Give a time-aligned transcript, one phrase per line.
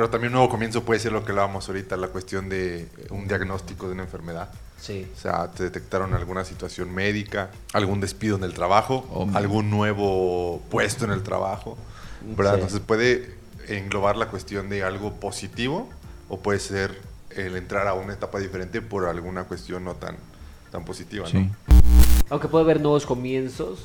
[0.00, 3.28] Pero también un nuevo comienzo puede ser lo que hablábamos ahorita, la cuestión de un
[3.28, 4.48] diagnóstico de una enfermedad.
[4.80, 5.06] Sí.
[5.14, 10.62] O sea, te detectaron alguna situación médica, algún despido en el trabajo, Oh, algún nuevo
[10.70, 11.76] puesto en el trabajo.
[12.22, 12.52] ¿Verdad?
[12.52, 12.60] Sí.
[12.60, 13.34] Entonces puede
[13.68, 15.86] englobar la cuestión de algo positivo
[16.30, 16.98] o puede ser
[17.36, 20.16] el entrar a una etapa diferente por alguna cuestión no tan,
[20.72, 21.26] tan positiva.
[21.26, 21.30] ¿no?
[21.30, 21.50] Sí.
[22.30, 23.80] Aunque puede haber nuevos comienzos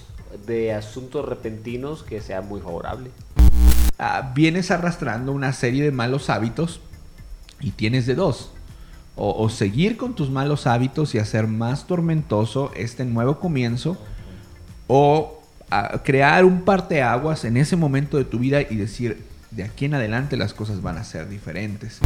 [0.47, 3.11] de asuntos repentinos que sea muy favorable.
[3.97, 6.81] Ah, vienes arrastrando una serie de malos hábitos
[7.59, 8.51] y tienes de dos.
[9.15, 13.97] O, o seguir con tus malos hábitos y hacer más tormentoso este nuevo comienzo,
[14.87, 19.85] o ah, crear un parteaguas en ese momento de tu vida y decir, de aquí
[19.85, 21.99] en adelante las cosas van a ser diferentes.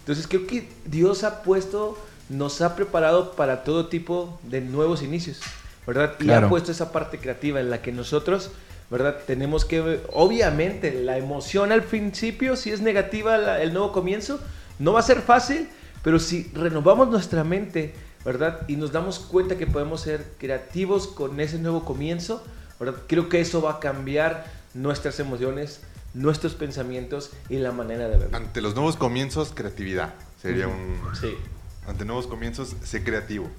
[0.00, 1.96] Entonces creo que Dios ha puesto,
[2.28, 5.38] nos ha preparado para todo tipo de nuevos inicios,
[5.86, 6.14] ¿verdad?
[6.18, 6.46] Y Claro.
[6.46, 8.50] ha puesto esa parte creativa en la que nosotros,
[8.92, 9.16] ¿verdad?
[9.26, 14.38] Tenemos que, obviamente, la emoción al principio, si es negativa la- el nuevo comienzo,
[14.78, 15.68] no va a ser fácil,
[16.04, 18.60] pero si renovamos nuestra mente, ¿verdad?
[18.68, 22.44] Y nos damos cuenta que podemos ser creativos con ese nuevo comienzo,
[22.78, 23.00] ¿verdad?
[23.08, 25.80] Creo que eso va a cambiar nuestras emociones,
[26.14, 28.28] nuestros pensamientos y la manera de ver.
[28.36, 30.12] Ante los nuevos comienzos, creatividad.
[30.40, 31.00] Sería un...
[31.18, 31.34] Sí.
[31.84, 33.50] Ante nuevos comienzos, sé creativo.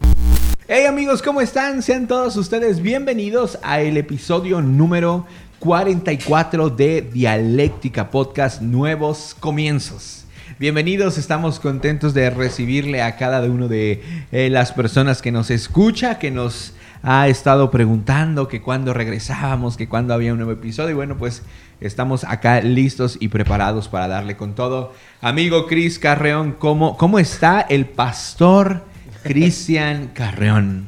[0.70, 1.82] Hey amigos, ¿cómo están?
[1.82, 5.28] Sean todos ustedes bienvenidos a el episodio número
[5.60, 10.24] 44 de Dialéctica Podcast Nuevos Comienzos.
[10.58, 14.02] Bienvenidos, estamos contentos de recibirle a cada uno de
[14.32, 19.90] eh, las personas que nos escucha, que nos ha estado preguntando que cuándo regresábamos, que
[19.90, 20.92] cuándo había un nuevo episodio.
[20.92, 21.44] Y bueno, pues
[21.84, 24.94] estamos acá listos y preparados para darle con todo.
[25.22, 28.84] Amigo Cris Carreón, ¿cómo, ¿cómo está el pastor
[29.24, 30.88] Cristian Carreón?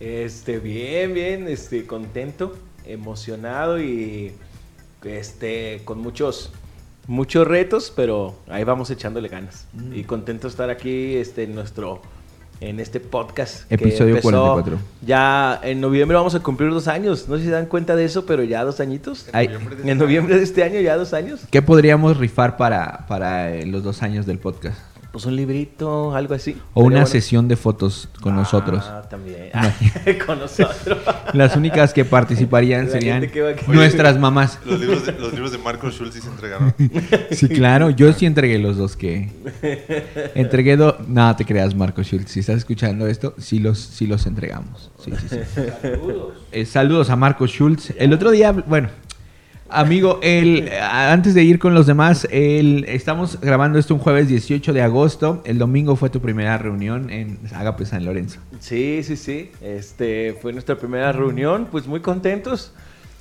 [0.00, 4.32] Este, bien, bien, este, contento, emocionado y
[5.04, 6.50] este, con muchos,
[7.06, 9.68] muchos retos, pero ahí vamos echándole ganas.
[9.72, 9.94] Mm.
[9.94, 12.02] Y contento de estar aquí, este, en nuestro,
[12.62, 13.70] en este podcast.
[13.70, 14.78] Episodio 44.
[15.04, 17.28] Ya en noviembre vamos a cumplir dos años.
[17.28, 19.26] No sé si se dan cuenta de eso, pero ya dos añitos.
[19.32, 19.50] Ay,
[19.84, 21.40] En noviembre de este año ya dos años.
[21.50, 24.78] ¿Qué podríamos rifar para, para eh, los dos años del podcast?
[25.12, 26.56] Pues un librito, algo así.
[26.72, 27.06] O una bueno.
[27.06, 28.82] sesión de fotos con nosotros.
[28.86, 29.50] Ah, también.
[30.26, 30.98] con nosotros.
[31.34, 33.30] Las únicas que participarían La serían
[33.66, 34.58] nuestras mamás.
[34.64, 36.74] Los libros de, los libros de Marco Schultz sí se entregaron.
[37.30, 37.90] Sí, claro.
[37.90, 39.30] Yo sí entregué los dos que...
[40.34, 40.94] Entregué dos...
[41.08, 42.30] No, te creas, Marco Schultz.
[42.30, 44.90] Si estás escuchando esto, sí los, sí los entregamos.
[45.04, 45.60] Sí, sí, sí.
[45.82, 46.34] Saludos.
[46.52, 47.92] Eh, saludos a Marco Schultz.
[47.98, 48.88] El otro día, bueno,
[49.72, 54.72] amigo, el, antes de ir con los demás, el, estamos grabando esto un jueves 18
[54.72, 55.42] de agosto.
[55.44, 58.40] El domingo fue tu primera reunión en Agape San Lorenzo.
[58.60, 59.50] Sí, sí, sí.
[59.60, 62.72] Este fue nuestra primera reunión, pues muy contentos.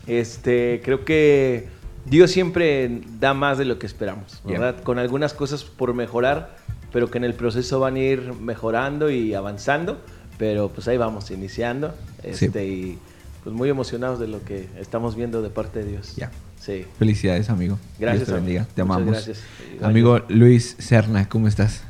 [0.07, 1.67] Este, creo que
[2.05, 4.59] Dios siempre da más de lo que esperamos, Yeah.
[4.59, 4.83] ¿verdad?
[4.83, 6.55] Con algunas cosas por mejorar,
[6.91, 9.99] pero que en el proceso van a ir mejorando y avanzando.
[10.37, 11.93] Pero pues ahí vamos, iniciando.
[12.33, 12.45] Sí.
[12.45, 12.97] Este, y
[13.43, 16.15] pues muy emocionados de lo que estamos viendo de parte de Dios.
[16.15, 16.31] Ya.
[16.59, 16.85] Sí.
[16.99, 17.79] Felicidades, amigo.
[17.99, 18.61] Gracias, Dios te bendiga.
[18.61, 18.73] amigo.
[18.75, 19.13] Te Muchas amamos.
[19.25, 19.39] gracias.
[19.81, 21.81] Amigo Luis Serna, ¿cómo estás?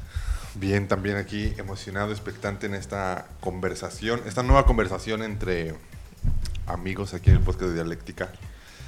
[0.56, 5.76] Bien, también aquí emocionado, expectante en esta conversación, esta nueva conversación entre
[6.68, 8.32] amigos aquí en el podcast de Dialéctica,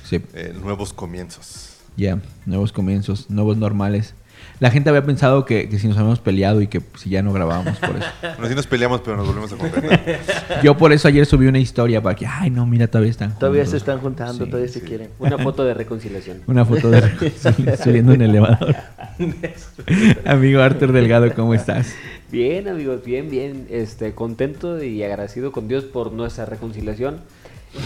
[0.06, 0.22] Sí.
[0.34, 1.70] eh, nuevos comienzos.
[1.98, 4.14] Ya, nuevos comienzos, nuevos normales.
[4.64, 7.34] La gente había pensado que, que si nos habíamos peleado y que si ya no
[7.34, 8.08] grabábamos por eso.
[8.22, 10.20] Bueno, sí nos peleamos, pero nos volvemos a concretar.
[10.64, 13.64] Yo por eso ayer subí una historia para que, ay, no, mira, todavía están Todavía
[13.66, 13.82] se juntos".
[13.82, 14.86] están juntando, Sí, todavía se sí.
[14.86, 15.10] quieren.
[15.20, 16.44] Una foto de reconciliación.
[16.48, 17.02] Una foto de
[17.84, 18.74] subiendo en el elevador.
[20.26, 21.94] Amigo Arthur Delgado, ¿cómo estás?
[22.32, 23.68] Bien, amigos, bien, bien.
[23.70, 27.18] Este, contento y agradecido con Dios por nuestra reconciliación.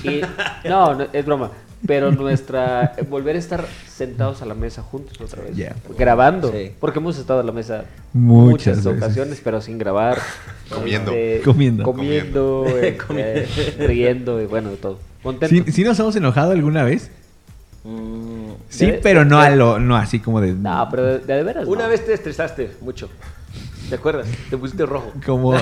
[0.04, 0.22] Y,
[0.70, 1.50] no, no, es broma.
[1.86, 2.94] Pero nuestra.
[3.10, 5.56] Volver a estar sentados a la mesa juntos otra vez.
[5.98, 6.52] Grabando.
[6.52, 6.72] Sí.
[6.80, 9.04] Porque hemos estado a la mesa Muchas muchas, veces.
[9.04, 10.18] ocasiones, pero sin grabar.
[10.74, 11.12] Comiendo.
[11.12, 11.84] Este, Comiendo.
[11.84, 12.66] Comiendo.
[12.68, 15.00] este, riendo y bueno, de todo.
[15.22, 15.56] Contento.
[15.66, 17.12] ¿Sí, sí nos hemos enojado alguna vez?
[17.84, 18.38] Mm,
[18.70, 20.54] Sí, de- pero no de- a lo, no así como de...
[20.54, 21.68] No, pero de, de veras.
[21.68, 21.90] Una no.
[21.90, 23.08] vez te estresaste mucho.
[23.90, 24.28] ¿Te acuerdas?
[24.50, 25.14] Te pusiste rojo.
[25.26, 25.54] Como...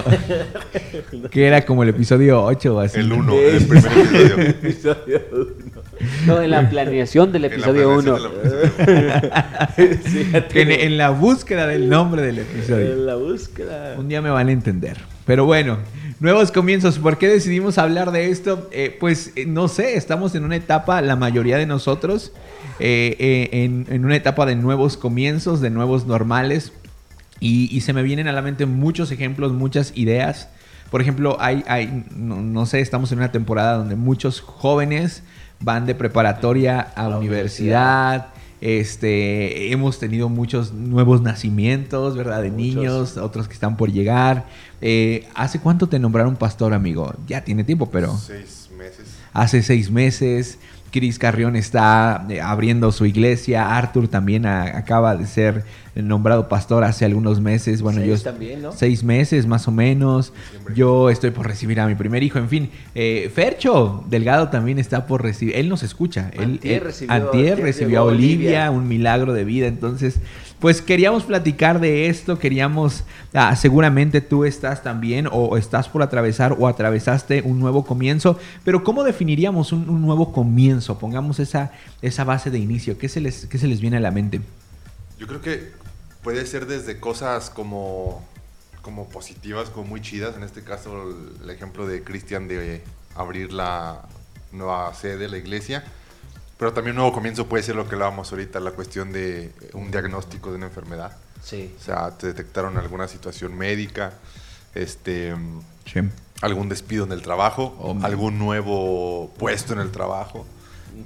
[1.31, 2.99] que era como el episodio 8 o así.
[2.99, 3.17] El ¿no?
[3.17, 4.39] 1, el primer episodio.
[4.49, 5.81] Episodio uno.
[6.25, 8.01] No, en la planeación del episodio 1.
[8.17, 9.73] planeación de la-
[10.05, 12.93] Sí, ya Que en, en la búsqueda del nombre del episodio.
[12.93, 13.95] En la búsqueda.
[13.97, 14.97] Un día me van a entender.
[15.25, 15.77] Pero bueno,
[16.19, 16.99] nuevos comienzos.
[16.99, 18.69] ¿Por qué decidimos hablar de esto?
[18.71, 22.31] Eh, pues eh, no sé, estamos en una etapa, la mayoría de nosotros,
[22.79, 26.71] eh, eh, en, en una etapa de nuevos comienzos, de nuevos normales.
[27.39, 30.47] Y, y se me vienen a la mente muchos ejemplos, muchas ideas.
[30.89, 35.23] Por ejemplo, hay, hay no, no sé, estamos en una temporada donde muchos jóvenes
[35.59, 38.27] van de preparatoria a la universidad.
[38.61, 42.41] Este, hemos tenido muchos nuevos nacimientos, ¿verdad?
[42.41, 42.57] De Muchos.
[42.75, 44.45] niños, otros que están por llegar.
[44.81, 47.13] Eh, ¿Hace cuánto te nombraron pastor, amigo?
[47.27, 49.05] Ya tiene tiempo, pero Seis meses.
[49.33, 50.57] hace seis meses.
[50.99, 53.75] Cris Carrión está eh, abriendo su iglesia.
[53.77, 57.81] Arthur también a- acaba de ser nombrado pastor hace algunos meses.
[57.81, 58.71] Bueno, Seis yo también, ¿no?
[58.71, 60.31] seis meses más o menos.
[60.73, 62.39] Yo estoy por recibir a mi primer hijo.
[62.39, 65.55] En fin, eh, Fercho Delgado también está por recibir.
[65.57, 66.31] Él nos escucha.
[66.33, 68.71] Él, Antier él- recibió- antier a a Olivia, Olivia.
[68.71, 69.67] un milagro de vida.
[69.67, 70.19] Entonces,
[70.59, 72.39] pues queríamos platicar de esto.
[72.39, 73.03] Queríamos,
[73.33, 78.39] ah, seguramente tú estás también o estás por atravesar o atravesaste un nuevo comienzo.
[78.63, 80.97] Pero ¿cómo definiríamos un, nuevo comienzo?
[80.97, 81.71] Pongamos esa,
[82.01, 82.97] esa base de inicio.
[82.97, 84.41] ¿Qué se, les, ¿Qué se les viene a la mente?
[85.19, 85.71] Yo creo que
[86.23, 88.23] puede ser desde cosas como,
[88.81, 90.35] como positivas, como muy chidas.
[90.35, 92.81] En este caso, el, el ejemplo de Cristian de
[93.15, 94.03] abrir la
[94.51, 95.83] nueva sede de la iglesia.
[96.57, 99.91] Pero también un nuevo comienzo puede ser lo que hablábamos ahorita, la cuestión de un
[99.91, 101.11] diagnóstico de una enfermedad.
[101.43, 101.73] Sí.
[101.79, 104.13] O sea, te detectaron alguna situación médica,
[104.73, 105.35] este,
[105.85, 105.99] Sí.
[106.41, 110.45] algún despido en el trabajo, Oh, algún nuevo puesto en el trabajo,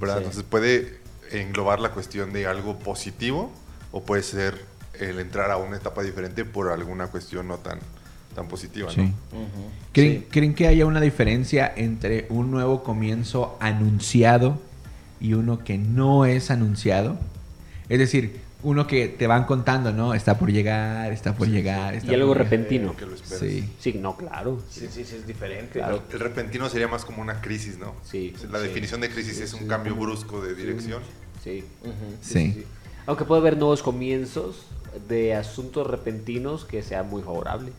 [0.00, 0.16] ¿verdad?
[0.16, 0.18] Sí.
[0.24, 1.00] Entonces puede
[1.32, 3.50] englobar la cuestión de algo positivo
[3.92, 4.64] o puede ser
[4.98, 7.78] el entrar a una etapa diferente por alguna cuestión no tan,
[8.34, 9.00] tan positiva, Sí.
[9.00, 9.06] ¿no?
[9.38, 9.70] Ujú.
[9.92, 10.26] ¿Creen, Sí.
[10.30, 14.60] creen que haya una diferencia entre un nuevo comienzo anunciado
[15.20, 17.18] y uno que no es anunciado?
[17.88, 20.14] Es decir, uno que te van contando, ¿no?
[20.14, 21.94] Está por llegar, está por llegar.
[21.94, 22.50] Está Y algo llegar.
[22.50, 22.94] repentino.
[22.96, 23.38] Que lo esperas.
[23.40, 23.68] Sí.
[23.78, 24.62] Sí, no, claro.
[24.70, 25.78] Sí, sí, sí, es diferente.
[25.78, 26.02] Claro.
[26.12, 27.94] El repentino sería más como una crisis, ¿no?
[28.04, 28.34] Sí.
[28.50, 28.66] La Sí.
[28.68, 31.02] definición de crisis es un cambio brusco de dirección.
[31.42, 31.64] Sí.
[31.82, 31.92] Ujú.
[32.20, 32.64] Sí.
[33.06, 34.66] Aunque puede haber nuevos comienzos
[35.08, 37.72] de asuntos repentinos que sea muy favorable.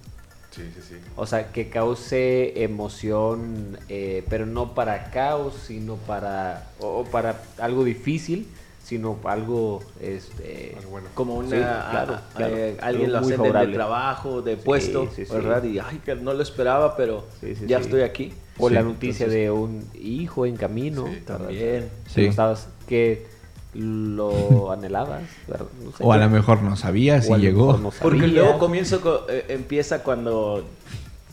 [0.51, 0.95] Sí, sí, sí.
[1.15, 7.83] O sea, que cause emoción, eh, pero no para caos, sino para, o para algo
[7.85, 8.47] difícil,
[8.83, 11.07] sino algo, este, Algo bueno.
[11.13, 12.57] Como una, Sí, claro, a- claro.
[12.57, 15.33] eh, alguien lo ascenden de trabajo, de puesto, sí, sí.
[15.33, 15.63] ¿verdad?
[15.63, 17.85] Y ay, que no lo esperaba, pero Sí, sí, ya sí.
[17.85, 18.33] estoy aquí.
[18.57, 21.05] O Sí, la noticia entonces- de un hijo en camino.
[21.25, 21.89] También.
[22.13, 22.23] Sí.
[22.23, 23.25] no estabas, que
[23.73, 25.65] lo anhelabas, ¿verdad?
[25.83, 25.97] No sé.
[26.03, 27.77] O a lo mejor no sabías y llegó.
[28.01, 30.65] Porque nuevo comienzo co- eh, empieza cuando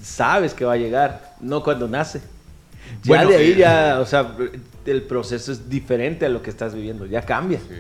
[0.03, 2.21] sabes que va a llegar, no cuando nace.
[3.03, 3.59] Ya Bueno, de ahí sí.
[3.59, 4.35] ya, o sea,
[4.87, 7.59] el proceso es diferente a lo que estás viviendo, ya cambia.
[7.59, 7.75] Sí.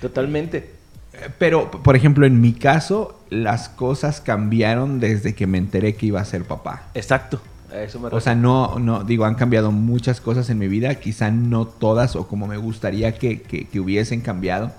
[0.00, 0.70] Totalmente.
[1.12, 6.06] Eh, Pero, por ejemplo, en mi caso, las cosas cambiaron desde que me enteré que
[6.06, 6.82] iba a ser papá.
[6.94, 7.40] Exacto.
[7.72, 10.94] A eso me O sea, no, no, digo, han cambiado muchas cosas en mi vida,
[10.96, 14.72] quizá no todas o como me gustaría que, que- que hubiesen cambiado,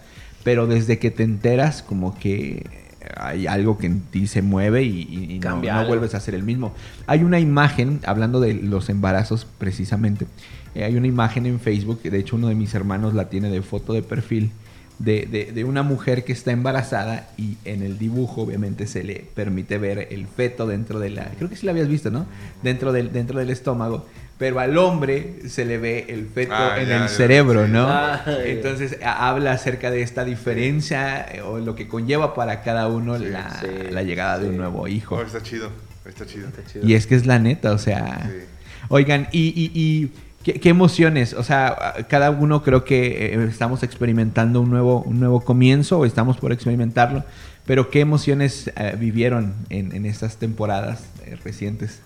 [0.43, 2.65] pero desde que te enteras como que
[3.17, 6.73] hay algo que en ti se mueve y, y- no, vuelves a ser el mismo.
[7.07, 10.27] Hay una imagen, hablando de los embarazos precisamente,
[10.75, 13.49] eh, hay una imagen en Facebook, que de hecho uno de mis hermanos la tiene
[13.49, 14.51] de foto de perfil,
[15.03, 19.25] de, de- de una mujer que está embarazada y en el dibujo obviamente se le
[19.33, 21.25] permite ver el feto dentro de la...
[21.37, 22.25] Creo que sí la habías visto, ¿no?
[22.63, 24.05] Dentro del, dentro del estómago.
[24.37, 27.71] Pero al hombre se le ve el feto Ah, en ya, el ya, cerebro, sí.
[27.71, 27.85] ¿no?
[27.87, 28.23] Ah.
[28.43, 33.25] Entonces habla acerca de esta diferencia eh, o lo que conlleva para cada uno Sí,
[33.25, 35.15] la, sí, la llegada de un nuevo hijo.
[35.15, 35.69] Oh, está chido,
[36.07, 36.47] está chido.
[36.47, 36.87] Está chido.
[36.87, 38.29] Y es que es la neta, o sea...
[38.31, 38.45] Sí.
[38.89, 40.11] Oigan, y, y- y
[40.43, 41.33] ¿qué, qué emociones?
[41.33, 46.05] O sea, cada uno creo que eh, estamos experimentando un nuevo, un nuevo comienzo o
[46.05, 47.23] estamos por experimentarlo,
[47.65, 51.99] pero ¿qué emociones eh, vivieron en, en estas temporadas eh, recientes?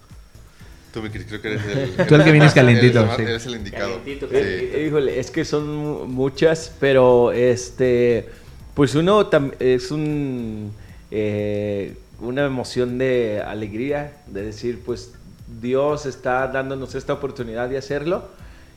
[0.93, 2.05] Tú, Cris, creo que eres el...
[2.07, 3.21] Tú el que vienes calentito, Eres, sí.
[3.24, 3.89] eres el indicado.
[4.00, 4.79] Calentito, Sí.
[4.88, 8.27] Híjole, es que son mu- muchas, pero este,
[8.75, 9.29] pues uno
[9.60, 10.71] es un,
[11.12, 15.12] eh, una emoción de alegría, de decir, pues
[15.62, 18.29] Dios está dándonos esta oportunidad de hacerlo.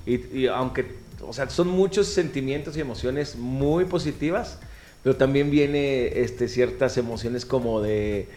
[0.07, 4.59] Y, aunque, o sea, son muchos sentimientos y emociones muy positivas,
[5.03, 8.29] pero también viene este, ciertas emociones como de,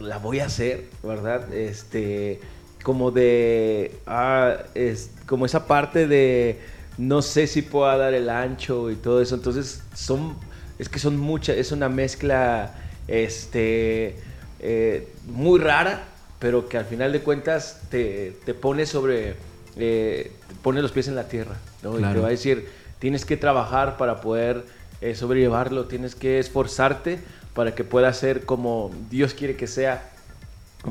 [0.00, 1.52] la voy a hacer, ¿verdad?
[1.52, 2.40] Este,
[2.82, 6.58] como de, ah, es, como esa parte de,
[6.96, 9.34] no sé si pueda dar el ancho y todo eso.
[9.34, 10.36] Entonces, son,
[10.78, 12.74] es que son muchas, es una mezcla,
[13.08, 14.16] este,
[14.60, 16.04] eh, muy rara,
[16.38, 19.34] pero que al final de cuentas te, te pone sobre,
[19.76, 21.94] eh, te pone los pies en la tierra, ¿no?
[21.96, 22.14] Y Claro.
[22.14, 22.68] te va a decir,
[22.98, 24.64] tienes que trabajar para poder
[25.00, 27.18] eh, sobrellevarlo, tienes que esforzarte
[27.54, 30.10] para que pueda ser como Dios quiere que sea.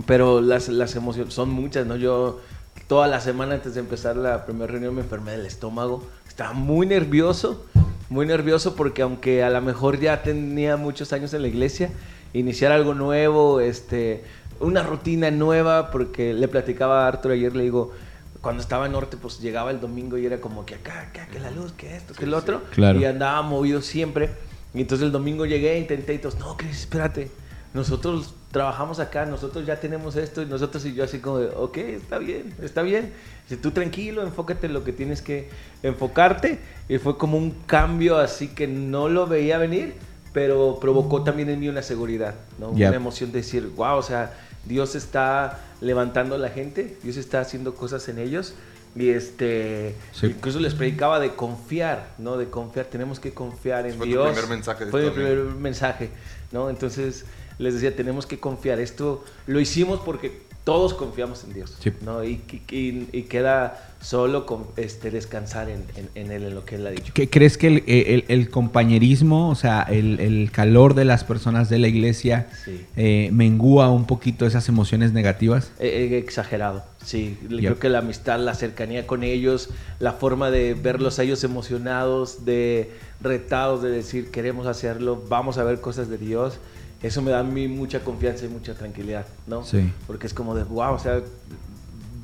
[0.06, 1.96] Pero las, las emociones son muchas, ¿no?
[1.96, 2.42] Yo
[2.88, 6.06] toda la semana antes de empezar la primera reunión me enfermé del estómago.
[6.27, 7.66] Estaba muy nervioso,
[8.10, 11.89] muy nervioso porque aunque a lo mejor ya tenía muchos años en la iglesia,
[12.34, 14.24] iniciar algo nuevo, este,
[14.59, 17.93] una rutina nueva, porque le platicaba a Arthur ayer, le digo,
[18.41, 21.39] cuando estaba en norte, pues llegaba el domingo y era como que acá, acá, que
[21.39, 22.61] la luz, que esto, que el otro.
[22.71, 22.99] Claro.
[22.99, 24.29] Y andaba movido siempre.
[24.73, 27.29] Y entonces el domingo llegué, intenté y todos, no, Cris, espérate.
[27.73, 31.77] Nosotros trabajamos acá, nosotros ya tenemos esto y nosotros y yo así como de, ok,
[31.77, 33.13] está bien, está bien.
[33.47, 35.49] Si tú tranquilo, enfócate en lo que tienes que
[35.83, 36.59] enfocarte.
[36.89, 39.95] Y fue como un cambio así que no lo veía venir,
[40.33, 42.75] pero provocó también en mí una seguridad, ¿no?
[42.75, 42.87] Yep.
[42.87, 44.33] Una emoción de decir, wow, o sea,
[44.67, 48.53] Dios está levantando a la gente, Dios está haciendo cosas en ellos.
[48.95, 50.27] Y este, Sí.
[50.27, 52.36] incluso les predicaba de confiar, ¿no?
[52.38, 54.31] De confiar, tenemos que confiar en Fue Dios.
[54.31, 56.09] primer mensaje de Fue mi primer mensaje,
[56.51, 56.69] ¿no?
[56.69, 57.25] Entonces
[57.59, 58.79] les decía, tenemos que confiar.
[58.79, 61.93] Esto lo hicimos porque todos confiamos en Dios, Sí.
[62.01, 62.25] ¿no?
[62.25, 66.75] Y, y- y queda solo con, este, descansar en, en- en Él, en lo que
[66.75, 67.13] Él ha dicho.
[67.13, 71.69] ¿Qué crees que el, el- el compañerismo, o sea, el, el calor de las personas
[71.69, 72.86] de la iglesia Sí.
[72.97, 75.71] eh, mengúa un poquito esas emociones negativas?
[75.79, 77.38] Eh, eh, exagerado, sí.
[77.43, 77.59] Yep.
[77.59, 79.69] Creo que la amistad, la cercanía con ellos,
[80.00, 85.63] la forma de verlos a ellos emocionados, de retados, de decir queremos hacerlo, vamos a
[85.63, 86.59] ver cosas de Dios,
[87.01, 89.63] eso me da a mí mucha confianza y mucha tranquilidad, ¿no?
[89.63, 89.92] Sí.
[90.08, 91.22] Porque es como de, wow, o sea,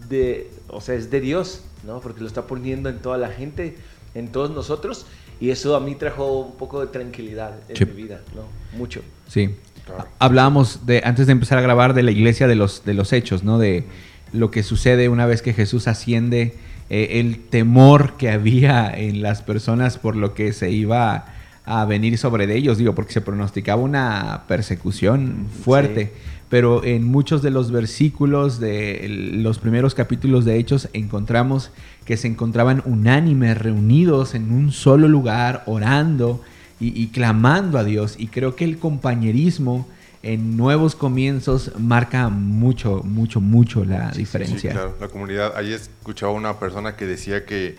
[0.09, 1.99] de, o sea, es de Dios, ¿no?
[1.99, 3.77] Porque lo está poniendo en toda la gente,
[4.15, 5.05] en todos nosotros,
[5.39, 7.85] y eso a mí trajo un poco de tranquilidad en Sí.
[7.85, 8.43] mi vida, ¿no?
[8.77, 9.01] Mucho.
[9.27, 9.55] Sí.
[9.85, 10.05] Claro.
[10.19, 13.43] Hablábamos de, antes de empezar a grabar, de la iglesia de los, de los hechos,
[13.43, 13.59] ¿no?
[13.59, 13.83] De
[14.31, 16.55] lo que sucede una vez que Jesús asciende,
[16.89, 21.25] eh, el temor que había en las personas por lo que se iba
[21.65, 26.05] a venir sobre de ellos, digo, porque se pronosticaba una persecución fuerte.
[26.05, 26.21] Sí.
[26.49, 31.71] Pero en muchos de los versículos de los primeros capítulos de Hechos encontramos
[32.05, 36.41] que se encontraban unánimes, reunidos en un solo lugar, orando
[36.79, 38.15] y, y clamando a Dios.
[38.19, 39.87] Y creo que el compañerismo
[40.23, 44.71] en nuevos comienzos marca mucho, mucho, mucho la diferencia.
[44.71, 45.53] Sí, claro, la comunidad.
[45.55, 47.75] Ahí escuchaba una persona que decía que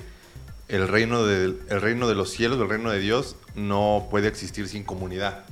[0.69, 4.69] el reino, de, el reino de los cielos, el reino de Dios, no puede existir
[4.69, 5.45] sin comunidad.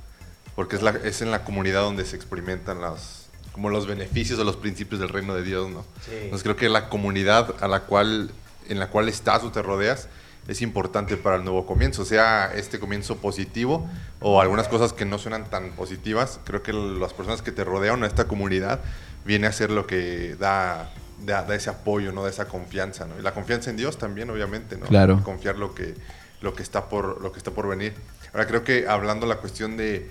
[0.55, 4.45] Porque es, la, es en la comunidad donde se experimentan las, como los beneficios o
[4.45, 5.83] los principios del reino de Dios, ¿no?
[6.05, 6.13] Sí.
[6.25, 8.31] Entonces creo que la comunidad a la cual,
[8.69, 10.09] en la cual estás o te rodeas
[10.49, 13.89] es importante para el nuevo comienzo, sea este comienzo positivo
[14.21, 16.41] o algunas cosas que no suenan tan positivas.
[16.45, 18.81] Creo que las personas que te rodean, esta comunidad,
[19.25, 20.91] viene a ser lo que da,
[21.25, 22.23] da, da ese apoyo, ¿no?
[22.25, 23.19] Da esa confianza, ¿no?
[23.19, 24.87] Y la confianza en Dios también, obviamente, ¿no?
[24.87, 25.23] Claro.
[25.25, 25.95] Confiar lo que,
[26.41, 27.95] lo que, está, por, lo que está por venir.
[28.33, 30.11] Ahora creo que hablando la cuestión de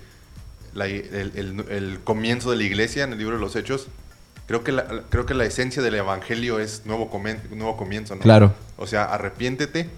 [0.74, 3.88] la- el, el- el comienzo de la iglesia en el libro de los Hechos,
[4.46, 8.20] creo que la, creo que la esencia del evangelio es nuevo, comen- nuevo comienzo, ¿no?
[8.22, 8.54] Claro.
[8.78, 9.88] O sea, arrepiéntete,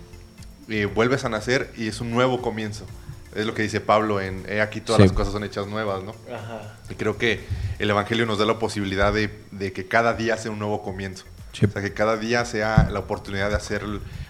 [0.69, 2.87] eh, vuelves a nacer y es un nuevo comienzo.
[3.35, 5.09] Es lo que dice Pablo en aquí todas Sí.
[5.09, 6.15] las cosas son hechas nuevas, ¿no?
[6.33, 6.77] Ajá.
[6.89, 7.45] Y creo que
[7.79, 11.25] el Evangelio nos da la posibilidad de, de que cada día sea un nuevo comienzo.
[11.53, 11.67] Sí.
[11.67, 13.83] O sea, que cada día sea la oportunidad de hacer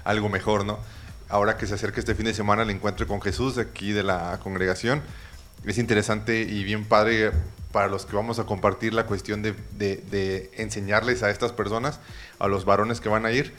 [0.05, 0.79] algo mejor, ¿no?
[1.29, 4.03] Ahora que se acerca este fin de semana el encuentro con Jesús de aquí de
[4.03, 5.03] la congregación,
[5.67, 7.33] es interesante y bien padre
[7.73, 11.99] para los que vamos a compartir la cuestión de, de- de enseñarles a estas personas,
[12.39, 13.53] a los varones que van a ir,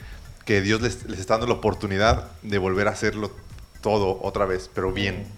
[0.44, 3.30] que Dios les, les está dando la oportunidad de volver a hacerlo
[3.86, 5.28] todo otra vez, pero bien,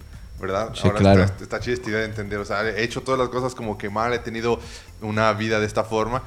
[0.41, 0.71] ¿verdad?
[0.73, 1.21] Sí, claro.
[1.21, 3.77] está, está chida esta idea de entender, o sea, he hecho todas las cosas como
[3.77, 4.59] que mal, he tenido
[5.03, 6.23] una vida de esta forma,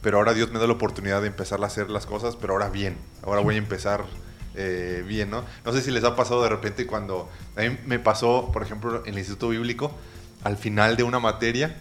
[0.00, 2.70] pero ahora Dios me da la oportunidad de empezar a hacer las cosas, pero ahora
[2.70, 4.06] bien, ahora voy a empezar
[4.54, 5.44] eh, bien, ¿no?
[5.66, 9.02] No sé si les ha pasado de repente cuando, a mí me pasó, por ejemplo,
[9.04, 9.92] en el Instituto Bíblico,
[10.44, 11.76] al final de una materia,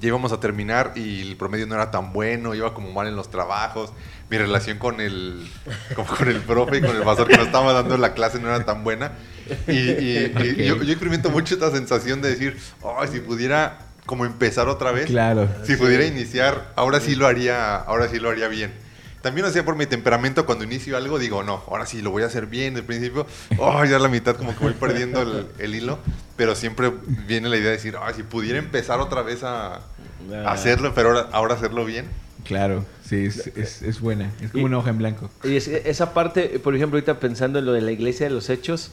[0.00, 3.16] ya íbamos a terminar y el promedio no era tan bueno, iba como mal en
[3.16, 3.92] los trabajos,
[4.30, 5.46] mi relación con el,
[5.94, 8.48] con, con el profe y con el pastor que nos estaba dando la clase no
[8.48, 9.12] era tan buena.
[9.68, 12.56] Y, y- y yo, yo experimento mucho esta sensación de decir,
[12.98, 15.48] "Ay, si pudiera como empezar otra vez, Claro.
[15.64, 18.72] si pudiera iniciar, ahora sí lo haría, ahora sí lo haría bien.
[19.22, 22.26] También hacía por mi temperamento cuando inicio algo, digo, no, ahora sí lo voy a
[22.26, 23.26] hacer bien del principio.
[23.58, 25.98] Oh, ya a la mitad como que voy perdiendo el, el hilo,
[26.36, 26.92] pero siempre
[27.26, 29.80] viene la idea de decir, ay, si pudiera empezar otra vez a, a
[30.50, 32.06] hacerlo, pero ahora, ahora hacerlo bien.
[32.44, 34.32] Claro, sí, es, es- es buena.
[34.40, 35.30] Es como Y- una hoja en blanco.
[35.44, 38.50] Y es- esa parte, por ejemplo, ahorita pensando en lo de la iglesia de los
[38.50, 38.90] hechos,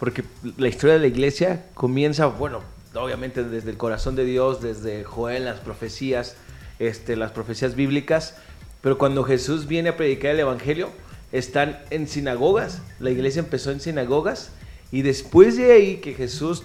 [0.00, 0.24] porque
[0.56, 2.62] la historia de la iglesia comienza, bueno,
[2.94, 6.34] obviamente desde el corazón de Dios, desde Joel, las profecías,
[6.80, 8.34] este, las profecías bíblicas,
[8.80, 10.90] pero cuando Jesús viene a predicar el Evangelio,
[11.32, 14.50] están en sinagogas, la iglesia empezó en sinagogas,
[14.90, 16.62] y después de ahí que Jesús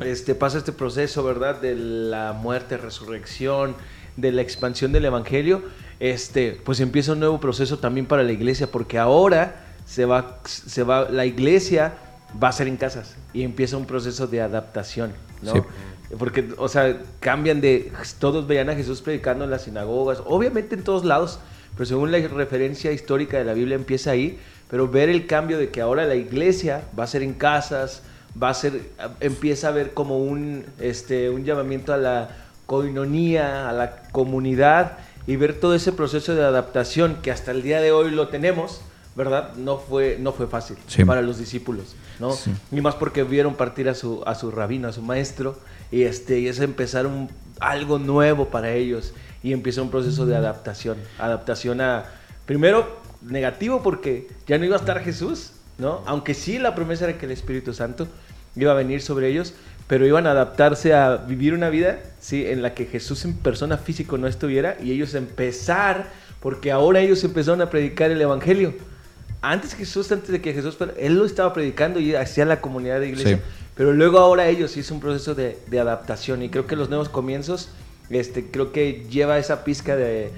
[0.00, 1.60] este, pasa este proceso, ¿verdad?
[1.60, 3.74] De la muerte, resurrección,
[4.16, 5.62] de la expansión del Evangelio,
[6.00, 10.82] este, pues empieza un nuevo proceso también para la iglesia, porque ahora se va, se
[10.82, 11.94] va, la iglesia
[12.42, 15.12] va a ser en casas y empieza un proceso de adaptación,
[15.42, 15.52] ¿no?
[15.52, 15.60] Sí.
[16.18, 20.84] Porque, o sea, cambian de, todos veían a Jesús predicando en las sinagogas, obviamente en
[20.84, 21.40] todos lados,
[21.74, 24.38] pero según la referencia histórica de la Biblia empieza ahí,
[24.70, 28.02] pero ver el cambio de que ahora la iglesia va a ser en casas,
[28.40, 28.80] va a ser,
[29.20, 32.28] empieza a ver como un, este, un llamamiento a la
[32.66, 37.80] coinonía, a la comunidad y ver todo ese proceso de adaptación que hasta el día
[37.80, 38.80] de hoy lo tenemos,
[39.16, 39.54] ¿verdad?
[39.54, 41.04] No fue, no fue fácil Sí.
[41.04, 42.32] para los discípulos, ¿no?
[42.32, 42.52] Sí.
[42.70, 45.58] Y más porque vieron partir a su, a su rabino, a su maestro,
[45.90, 50.36] y, este, y es empezar un, algo nuevo para ellos y empieza un proceso de
[50.36, 50.98] adaptación.
[51.18, 52.04] Adaptación a,
[52.44, 56.02] primero, negativo porque ya no iba a estar Jesús, ¿no?
[56.06, 58.06] Aunque sí la promesa era que el Espíritu Santo
[58.54, 59.54] iba a venir sobre ellos,
[59.86, 62.44] pero iban a adaptarse a vivir una vida, ¿sí?
[62.46, 67.22] En la que Jesús en persona físico no estuviera y ellos empezar, porque ahora ellos
[67.24, 68.74] empezaron a predicar el Evangelio.
[69.42, 73.08] Antes Jesús, antes de que Jesús, él lo estaba predicando y hacía la comunidad de
[73.08, 73.36] iglesia.
[73.36, 73.42] Sí.
[73.74, 77.08] Pero luego ahora ellos hizo un proceso de, de adaptación y creo que los nuevos
[77.08, 77.68] comienzos,
[78.10, 80.30] este, creo que lleva esa pizca de...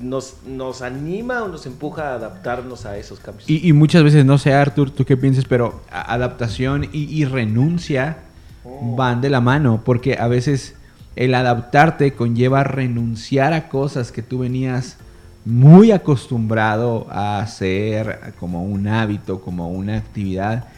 [0.00, 3.50] Nos, nos anima o nos empuja a adaptarnos a esos cambios.
[3.50, 8.16] Y, y muchas veces, no sé, Arthur, tú qué piensas, pero adaptación y, y renuncia
[8.64, 10.76] van de la mano, porque a veces
[11.14, 14.96] el adaptarte conlleva renunciar a cosas que tú venías
[15.44, 20.68] muy acostumbrado a hacer como un hábito, como una actividad,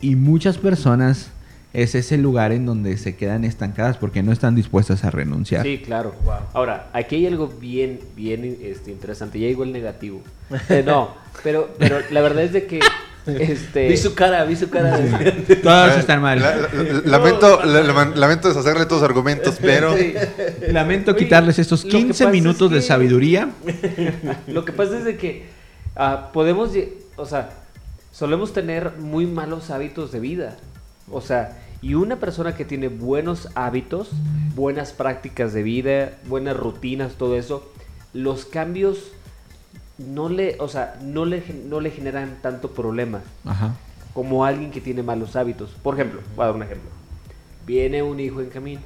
[0.00, 1.30] y muchas personas
[1.72, 5.64] es ese lugar en donde se quedan estancadas porque no están dispuestas a renunciar.
[5.64, 6.14] Sí, claro.
[6.54, 9.38] Ahora, aquí hay algo bien, bien este, interesante.
[9.38, 10.22] Ya llegó el negativo.
[10.70, 11.10] Eh, no,
[11.44, 12.80] pero, pero la verdad es de que
[13.40, 14.98] este, Vi su cara, vi su cara.
[15.62, 16.40] Todos están mal.
[16.40, 20.14] La- la- la- lamento, la- la- lamento deshacerle tus argumentos, pero Sí.
[20.68, 23.50] Lamento Oye, quitarles estos lo que 15 pasa es minutos de sabiduría.
[24.46, 25.46] Lo que pasa es de que
[25.96, 26.70] ah, podemos,
[27.16, 27.50] o sea,
[28.12, 30.56] solemos tener muy malos hábitos de vida.
[31.10, 34.08] O sea, y una persona que tiene buenos hábitos,
[34.54, 37.70] buenas prácticas de vida, buenas rutinas, todo eso,
[38.12, 38.98] los cambios
[39.98, 43.74] no le, o sea, no le, gen- no le generan tanto problema Ajá.
[44.14, 45.70] como alguien que tiene malos hábitos.
[45.82, 46.88] Por ejemplo, voy a dar un ejemplo.
[47.66, 48.80] Viene un hijo en camino.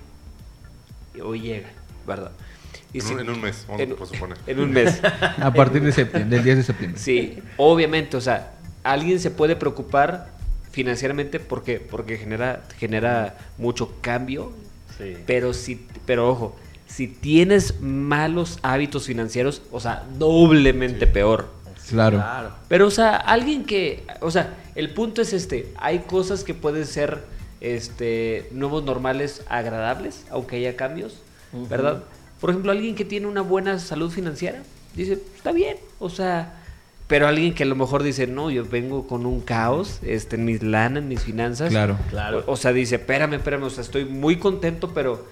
[1.15, 1.69] Y hoy llega,
[2.07, 2.31] ¿verdad?
[2.93, 4.39] Y en, si- un, en un mes, vamos en- a suponer.
[4.47, 5.01] en un mes.
[5.39, 7.01] A partir de septiembre, del 10 de septiembre.
[7.01, 10.31] Sí, obviamente, o sea, alguien se puede preocupar
[10.71, 11.79] financieramente ¿por qué?
[11.81, 14.53] porque genera, genera mucho cambio,
[14.97, 15.17] Sí.
[15.27, 16.57] pero si, pero ojo,
[16.93, 21.49] si tienes malos hábitos financieros, o sea, doblemente peor.
[21.89, 22.19] Claro.
[22.19, 22.51] Claro.
[22.69, 26.87] Pero, o sea, alguien que, o sea, el punto es este, hay cosas que pueden
[26.87, 27.25] ser,
[27.61, 31.17] este, nuevos normales agradables, aunque haya cambios.
[31.69, 32.05] ¿verdad?
[32.41, 34.63] Por ejemplo, alguien que tiene una buena salud financiera,
[34.95, 36.55] dice, está bien, o sea,
[37.07, 40.45] pero alguien que a lo mejor dice, no, yo vengo con un caos, este, en
[40.47, 41.71] mis lana, en mis finanzas.
[41.71, 41.99] Claro.
[42.11, 42.43] Claro.
[42.47, 45.27] O, o sea, dice, espérame, espérame, o sea, estoy muy contento, pero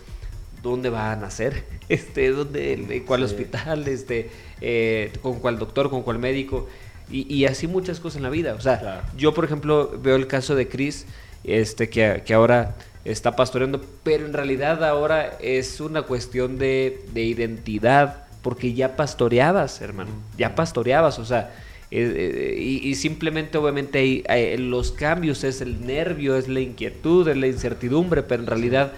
[0.62, 1.64] ¿dónde va a nacer?
[1.90, 3.24] Este, ¿dónde, cuál Sí.
[3.26, 3.88] hospital?
[3.88, 6.68] Este, eh, con cuál doctor, con cuál médico?
[7.10, 8.54] Y, y así muchas cosas en la vida.
[8.54, 9.02] O sea, Claro.
[9.16, 11.06] yo, por ejemplo, veo el caso de Chris,
[11.42, 17.22] este, que, que ahora está pastoreando, pero en realidad ahora es una cuestión de, de
[17.24, 21.52] identidad, porque ya pastoreabas, hermano, ya pastoreabas, o sea,
[21.90, 26.60] eh, eh, y, y simplemente obviamente hay- hay- los cambios es el nervio, es la
[26.60, 28.92] inquietud, es la incertidumbre, pero en realidad,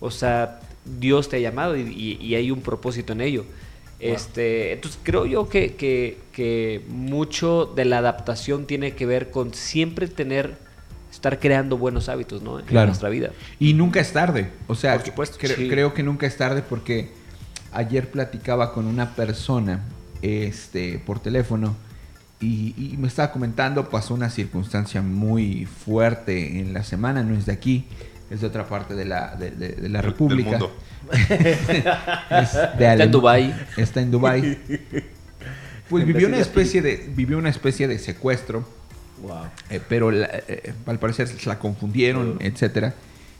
[0.00, 3.44] o sea, Dios te ha llamado y, y- y hay un propósito en ello.
[4.00, 9.54] Este, entonces creo yo que, que- que mucho de la adaptación tiene que ver con
[9.54, 10.56] siempre tener,
[11.10, 12.58] estar creando buenos hábitos ¿no?
[12.58, 12.88] en Claro.
[12.88, 13.30] nuestra vida.
[13.58, 14.50] Y nunca es tarde.
[14.66, 15.68] O sea, Por supuesto, cre- sí.
[15.68, 17.10] creo que nunca es tarde porque
[17.72, 19.84] ayer platicaba con una persona
[20.22, 21.76] este, por teléfono
[22.40, 27.46] y, y me estaba comentando, pasó una circunstancia muy fuerte en la semana, no es
[27.46, 27.84] de aquí,
[28.30, 30.50] es de otra parte de la, de, de- de la Del- República.
[30.50, 30.76] Del mundo.
[32.30, 33.54] Es de Está en Dubái.
[33.76, 34.58] Está en Dubai.
[35.90, 38.66] Pues vivió una especie de vivió una especie de secuestro,
[39.22, 39.44] Wow.
[39.68, 42.94] eh, pero la- eh, al parecer se la confundieron, etcétera.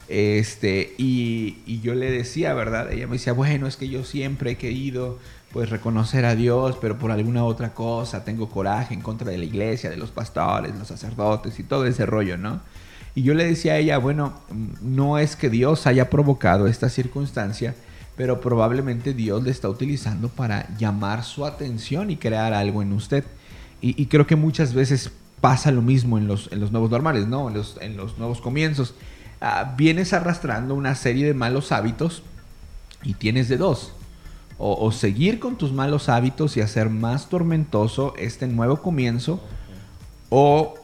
[0.09, 2.93] Este, y, y yo le decía, ¿verdad?
[2.93, 5.19] Ella me decía, bueno, es que yo siempre he querido
[5.53, 9.45] pues reconocer a Dios, pero por alguna otra cosa tengo coraje en contra de la
[9.47, 12.61] iglesia, de los pastores, los sacerdotes y todo ese rollo, ¿no?
[13.15, 14.35] Y yo le decía a ella, bueno,
[14.83, 17.75] no es que Dios haya provocado esta circunstancia,
[18.17, 23.25] pero probablemente Dios le está utilizando para llamar su atención y crear algo en usted.
[23.81, 27.49] Y, creo que muchas veces pasa lo mismo en los, en los nuevos normales, ¿no?
[27.49, 28.95] En los, en los nuevos comienzos.
[29.43, 32.23] Ah, vienes arrastrando una serie de malos hábitos
[33.03, 33.93] y tienes de dos.
[34.57, 39.43] O seguir con tus malos hábitos y hacer más tormentoso este nuevo comienzo,
[40.31, 40.75] o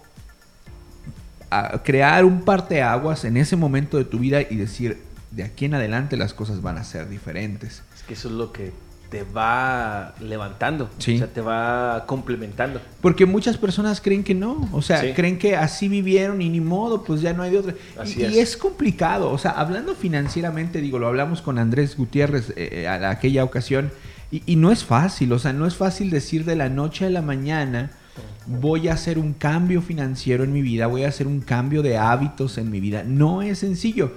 [1.50, 4.98] a crear un parteaguas en ese momento de tu vida y decir,
[5.30, 7.82] de aquí en adelante las cosas van a ser diferentes.
[7.94, 8.72] Es que eso es lo que
[9.10, 11.16] te va levantando, Sí.
[11.16, 12.80] o sea, te va complementando.
[13.00, 15.12] Porque muchas personas creen que no, o sea, Sí.
[15.14, 17.74] creen que así vivieron y ni modo, pues ya no hay de otra.
[17.98, 18.32] Así y, es.
[18.32, 23.10] y es complicado, o sea, hablando financieramente, digo, lo hablamos con Andrés Gutiérrez eh, a
[23.10, 23.90] aquella ocasión,
[24.30, 27.10] y, y no es fácil, o sea, no es fácil decir de la noche a
[27.10, 27.90] la mañana,
[28.50, 31.96] voy a hacer un cambio financiero en mi vida, voy a hacer un cambio de
[31.96, 33.04] hábitos en mi vida.
[33.04, 34.12] No es sencillo,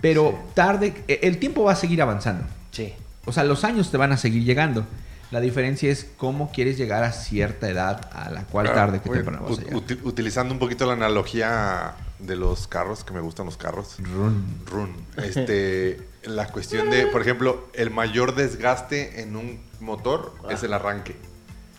[0.00, 0.36] pero Sí.
[0.54, 2.44] tarde, eh, el tiempo va a seguir avanzando.
[2.70, 2.92] Sí.
[3.24, 4.86] O sea, los años te van a seguir llegando.
[5.30, 9.08] La diferencia es cómo quieres llegar a cierta edad a la cual Claro, tarde que
[9.08, 9.82] oye, temprano vas a llegar.
[10.04, 13.96] utilizando un poquito la analogía de los carros, que me gustan los carros.
[13.98, 14.44] Run.
[14.70, 14.90] Run.
[15.16, 21.16] Este, la cuestión de, por ejemplo, el mayor desgaste en un motor es el arranque.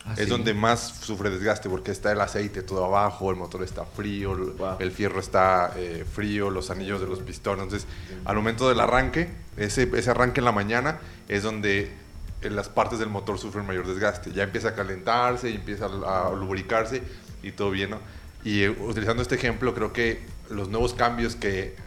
[0.06, 0.30] Ah, es sí.
[0.30, 4.52] donde más sufre desgaste porque está el aceite todo abajo, el motor está frío, el-
[4.52, 4.76] Wow.
[4.80, 7.64] el fierro está eh, frío, los anillos de los pistones.
[7.64, 7.88] Entonces,
[8.26, 11.94] al momento del arranque, ese, ese arranque en la mañana es donde
[12.42, 14.34] eh, las partes del motor sufren mayor desgaste.
[14.34, 17.02] Ya empieza a calentarse y empieza a, a lubricarse
[17.42, 18.00] y todo bien, ¿no?
[18.44, 21.78] Y eh, utilizando este ejemplo, creo que los nuevos cambios que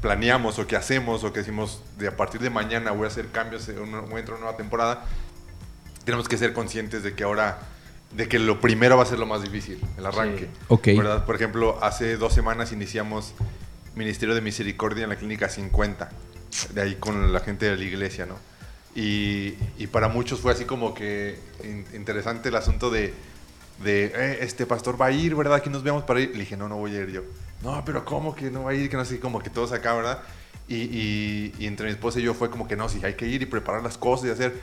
[0.00, 3.28] planeamos o que hacemos o que decimos de a partir de mañana voy a hacer
[3.28, 5.04] cambios, en voy a entrar una nueva temporada,
[6.06, 7.58] tenemos que ser conscientes de que ahora,
[8.16, 10.44] de que lo primero va a ser lo más difícil, el arranque.
[10.46, 10.50] Sí.
[10.68, 10.86] Ok.
[10.96, 11.26] ¿verdad?
[11.26, 13.34] Por ejemplo, hace dos semanas iniciamos
[13.94, 16.08] Ministerio de Misericordia en la Clínica 50,
[16.72, 18.36] de ahí con la gente de la iglesia, ¿no?
[18.94, 23.12] Y, y para muchos fue así como que in- interesante el asunto de,
[23.84, 25.56] de "Eh, este pastor va a ir, ¿verdad?
[25.56, 26.30] Aquí nos vemos para ir.
[26.30, 27.22] Le dije, no, no voy a ir yo.
[27.62, 28.88] No, pero ¿cómo que no va a ir?
[28.88, 30.22] Que no sé, como que todos acá, ¿verdad?
[30.68, 33.26] Y, y- y entre mi esposa y yo fue como que no, sí, hay que
[33.26, 34.54] ir y preparar las cosas y hacer.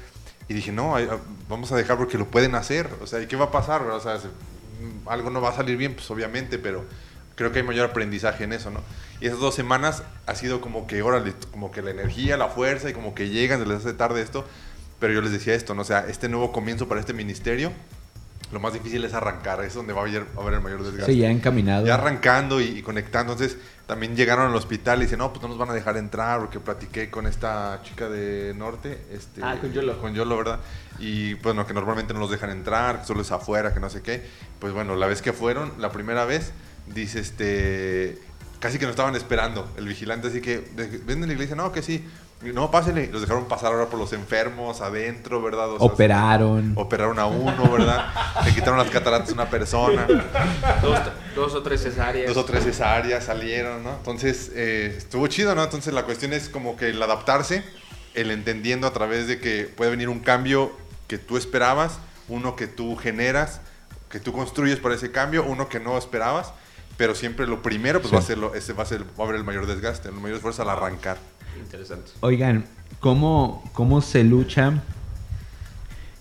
[0.47, 1.07] Y dije, no, hay-
[1.49, 2.89] vamos a dejar porque lo pueden hacer.
[3.01, 3.81] O sea, ¿y qué va a pasar?
[3.83, 6.83] O sea, se- mm, algo no va a salir bien, pues obviamente, pero
[7.35, 8.81] creo que hay mayor aprendizaje en eso, ¿no?
[9.21, 12.89] Y esas dos semanas ha sido como que, órale, como que la energía, la fuerza
[12.89, 14.45] y como que llegan, se les hace tarde esto.
[14.99, 15.81] Pero yo les decía esto, ¿no?
[15.81, 17.71] O sea, este nuevo comienzo para este ministerio,
[18.53, 20.83] lo más difícil es arrancar, es donde va a haber, va a haber el mayor
[20.83, 21.11] desgaste.
[21.11, 21.85] Sí, ya encaminado.
[21.85, 23.33] Ya arrancando y, y conectando.
[23.33, 26.39] Entonces, también llegaron al hospital y dicen, no, pues no nos van a dejar entrar
[26.39, 29.05] porque platiqué con esta chica de Norte.
[29.11, 29.99] Este, Ah, con Yolo.
[29.99, 30.59] Con Yolo, ¿verdad?
[30.99, 34.01] Y bueno, que normalmente no los dejan entrar, que solo es afuera, que no sé
[34.01, 34.23] qué.
[34.59, 36.51] Pues bueno, la vez que fueron, la primera vez,
[36.87, 38.19] dice este...
[38.59, 41.53] Casi que nos estaban esperando, el vigilante, así que, de- ¿ven en la iglesia?
[41.53, 42.07] No, que sí.
[42.51, 43.07] No, pásenle.
[43.11, 45.69] Los dejaron pasar ahora por los enfermos, adentro, ¿verdad?
[45.71, 46.73] O sea, Operaron.
[46.75, 48.07] Operaron a uno, ¿verdad?
[48.43, 50.05] Le quitaron las cataratas a una persona.
[50.81, 50.99] Dos,
[51.35, 52.27] dos o tres cesáreas.
[52.27, 53.91] Dos o tres cesáreas salieron, ¿no?
[53.95, 55.63] Entonces, eh, estuvo chido, ¿no?
[55.63, 57.63] Entonces, la cuestión es como que el adaptarse,
[58.15, 60.71] el entendiendo a través de que puede venir un cambio
[61.07, 63.61] que tú esperabas, uno que tú generas,
[64.09, 66.53] que tú construyes para ese cambio, uno que no esperabas,
[66.97, 68.15] pero siempre lo primero, pues Sí.
[68.15, 70.13] va a ser, lo, ese va a ser, va a haber el mayor desgaste, el
[70.15, 71.17] mayor esfuerzo al arrancar.
[71.59, 72.11] Interesante.
[72.21, 72.65] Oigan,
[72.99, 74.81] ¿cómo, ¿cómo se lucha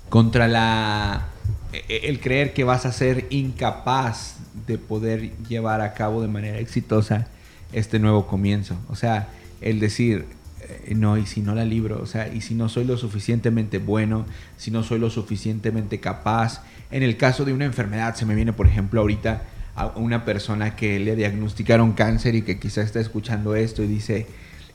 [0.09, 1.29] contra la
[1.73, 6.59] e- el creer que vas a ser incapaz de poder llevar a cabo de manera
[6.59, 7.29] exitosa
[7.73, 8.77] este nuevo comienzo?
[8.89, 9.29] O sea,
[9.61, 10.27] el decir,
[10.61, 13.79] eh, no, y si no la libro, o sea, y si no soy lo suficientemente
[13.79, 16.63] bueno, si no soy lo suficientemente capaz.
[16.91, 19.43] En el caso de una enfermedad, se me viene, por ejemplo, ahorita
[19.75, 24.27] a una persona que le diagnosticaron cáncer y que quizá está escuchando esto y dice,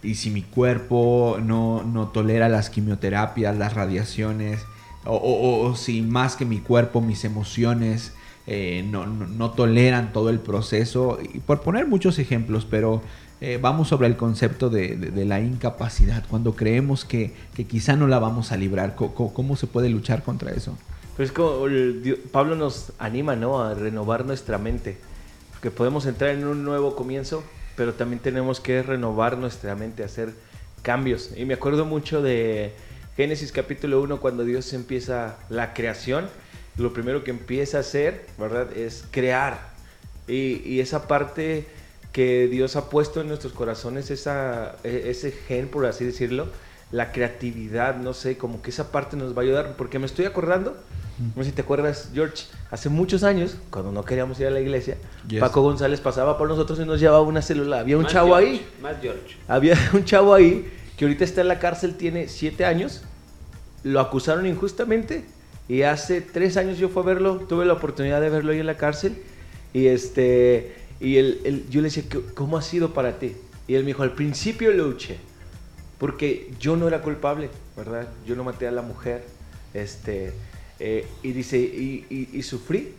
[0.03, 4.61] y si mi cuerpo no, no tolera las quimioterapias, las radiaciones,
[5.05, 8.11] o, si más que mi cuerpo, mis emociones
[8.45, 13.01] eh, no, no- toleran todo el proceso, y por poner muchos ejemplos, pero
[13.39, 18.19] eh, vamos sobre el concepto de, la incapacidad, cuando creemos que, que quizá no la
[18.19, 20.77] vamos a librar, co- ¿cómo, se puede luchar contra eso?
[21.15, 23.61] Pero es como el Dio- Pablo nos anima, ¿no?
[23.61, 24.97] A renovar nuestra mente.
[25.61, 27.43] Que podemos entrar en un nuevo comienzo,
[27.77, 30.33] pero también tenemos que renovar nuestra mente, hacer
[30.81, 31.29] cambios.
[31.37, 32.73] Y me acuerdo mucho de
[33.15, 36.27] Génesis capítulo 1, cuando Dios empieza la creación.
[36.75, 38.75] Lo primero que empieza a hacer, ¿verdad?
[38.75, 39.69] Es crear.
[40.27, 41.67] Y, y esa parte
[42.11, 46.47] que Dios ha puesto en nuestros corazones, esa, e- ese gen, por así decirlo,
[46.91, 50.25] la creatividad, no sé, como que esa parte nos va a ayudar, porque me estoy
[50.25, 50.75] acordando,
[51.35, 54.59] no sé si te acuerdas, George, hace muchos años, cuando no queríamos ir a la
[54.59, 55.39] iglesia, Yes.
[55.39, 57.79] Paco González pasaba por nosotros y nos llevaba una célula.
[57.79, 59.35] Había un Más chavo George, ahí, Más George.
[59.47, 63.01] había un chavo ahí que ahorita está en la cárcel, tiene siete años,
[63.83, 65.23] lo acusaron injustamente
[65.67, 68.65] y hace tres años yo fui a verlo, tuve la oportunidad de verlo ahí en
[68.65, 69.17] la cárcel
[69.73, 73.35] y este y él, él- yo le decía, "¿Qué- ¿cómo ha sido para ti?
[73.67, 75.17] Y él me dijo, al principio luché,
[75.99, 78.07] porque yo no era culpable, ¿verdad?
[78.25, 79.23] Yo no maté a la mujer,
[79.75, 80.33] este,
[80.79, 82.93] eh, y dice, y, y- y sufrí,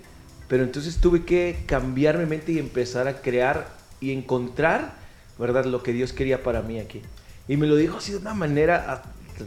[0.49, 3.69] pero entonces tuve que cambiar mi mente y empezar a crear
[4.01, 4.95] y encontrar,
[5.39, 5.65] ¿verdad?
[5.67, 7.03] Lo que Dios quería para mí aquí.
[7.49, 9.03] Y me lo dijo así de una manera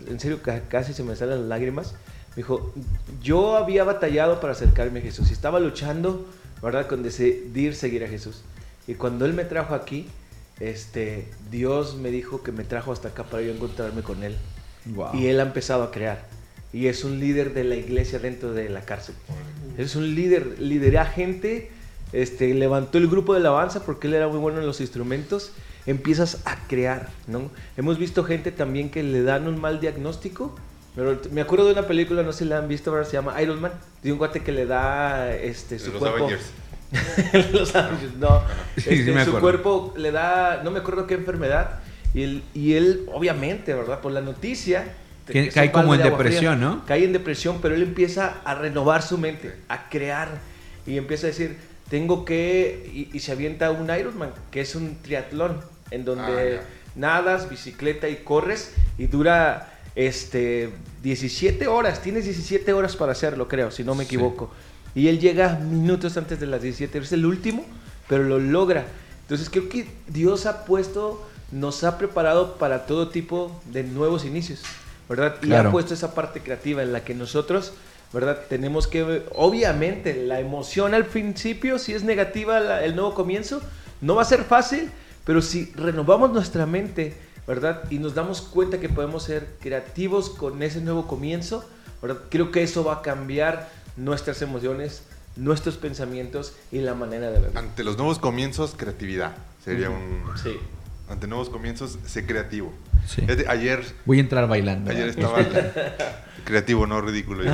[0.08, 0.40] en serio
[0.70, 1.94] casi se me salen las lágrimas.
[2.32, 2.74] Me dijo,
[3.22, 6.26] yo había batallado para acercarme a Jesús y estaba luchando,
[6.62, 6.88] ¿verdad?
[6.88, 8.42] Con decidir seguir a Jesús.
[8.88, 10.08] Y cuando Él me trajo aquí,
[10.60, 14.38] este, Dios me dijo que me trajo hasta acá para yo encontrarme con Él.
[15.14, 16.26] Y Él ha empezado a crear.
[16.74, 19.16] Y es un líder de la iglesia dentro de la cárcel.
[19.78, 21.72] Es un líder, lidera gente,
[22.14, 25.52] este, levantó el grupo de alabanza porque Él era muy bueno en los instrumentos.
[25.86, 27.50] Empiezas a crear, ¿no?
[27.76, 30.56] Hemos visto gente también que le dan un mal diagnóstico.
[30.96, 33.42] Pero me acuerdo de una película, no sé si la han visto, ahora se llama
[33.42, 33.72] Iron Man,
[34.04, 36.30] de un guate que le da este, su cuerpo.
[37.54, 37.74] los
[38.20, 38.42] no.
[38.76, 41.80] Este, su cuerpo le da, no me acuerdo qué enfermedad.
[42.14, 44.02] Y él, y él obviamente, ¿verdad?
[44.02, 44.84] Por la noticia.
[45.32, 46.86] Que, cae como en depresión, ¿no?
[46.86, 50.40] Cae en depresión, pero él empieza a renovar su mente, a crear.
[50.86, 51.58] Y empieza a decir,
[51.90, 53.10] tengo que.
[53.14, 56.64] Y, se avienta un Ironman, que es un triatlón, en donde ah,
[56.96, 58.74] nadas, bicicleta y corres.
[58.98, 60.70] Y dura este
[61.04, 62.02] 17 horas.
[62.02, 64.52] Tienes 17 horas para hacerlo, creo, si no me equivoco.
[64.94, 67.66] Y él llega minutos antes de las 17, es el último,
[68.08, 68.86] pero lo logra.
[69.22, 74.62] Entonces creo que Dios ha puesto, nos ha preparado para todo tipo de nuevos inicios,
[75.12, 75.36] ¿verdad?
[75.44, 77.74] Y ha puesto esa parte creativa en la que nosotros,
[78.14, 78.44] ¿verdad?
[78.48, 83.62] Tenemos que, obviamente, la emoción al principio, si es negativa el nuevo comienzo,
[84.00, 84.90] no va a ser fácil,
[85.26, 87.84] pero si renovamos nuestra mente, ¿verdad?
[87.90, 91.70] Y nos damos cuenta que podemos ser creativos con ese nuevo comienzo,
[92.02, 92.22] ¿verdad?
[92.30, 95.04] Creo que eso va a cambiar nuestras emociones,
[95.36, 97.58] nuestros pensamientos y la manera de ver.
[97.58, 99.34] Ante los nuevos comienzos, creatividad.
[99.62, 100.24] Sería un...
[100.42, 100.58] Sí.
[101.10, 102.72] Ante nuevos comienzos, sé creativo.
[103.08, 103.26] Sí.
[103.48, 103.84] Ayer...
[104.06, 104.92] Voy a entrar bailando.
[104.92, 105.38] Ayer estaba...
[106.44, 107.44] creativo, no ridículo.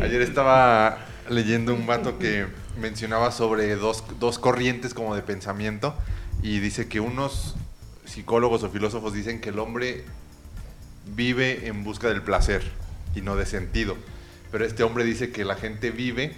[0.00, 2.46] Ayer estaba leyendo un vato que
[2.80, 5.94] mencionaba sobre dos, dos corrientes como de pensamiento
[6.42, 7.56] y dice que unos
[8.04, 10.04] psicólogos o filósofos dicen que el hombre
[11.14, 12.62] vive en busca del placer
[13.14, 13.96] y no de sentido.
[14.50, 16.34] Pero este hombre dice que la gente vive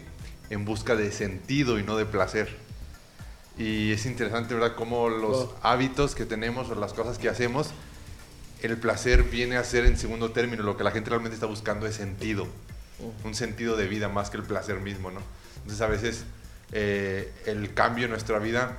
[0.51, 2.64] en busca de sentido y no de placer.
[3.57, 7.71] Y es interesante, ¿verdad?, cómo los hábitos que tenemos o las cosas que hacemos,
[8.63, 10.63] el placer viene a ser en segundo término.
[10.63, 12.49] Lo que la gente realmente está buscando es sentido.
[13.25, 15.21] Un sentido de vida más que el placer mismo, ¿no?
[15.57, 16.25] Entonces a veces
[16.73, 18.79] eh, el cambio en nuestra vida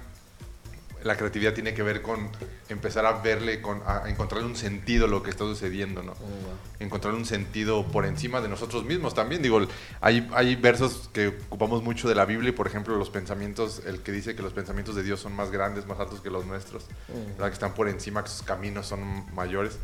[1.06, 2.30] la creatividad tiene que ver con
[2.68, 6.14] empezar a verle, con, a encontrarle un sentido a lo que está sucediendo, ¿no?
[6.14, 9.44] Oh, encontrarle un sentido por encima de nosotros mismos también.
[9.44, 9.62] Digo,
[10.02, 14.00] hay, hay versos que ocupamos mucho de la Biblia, y por ejemplo, los pensamientos, el
[14.02, 16.86] que dice que los pensamientos de Dios son más grandes, más altos que los nuestros,
[17.08, 17.40] mm.
[17.40, 19.78] que están por encima, que sus caminos son mayores,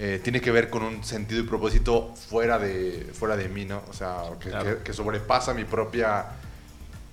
[0.00, 3.84] eh, tiene que ver con un sentido y propósito fuera de, fuera de mí, ¿no?
[3.88, 4.50] O sea, que,
[4.82, 6.26] que sobrepasa mi propia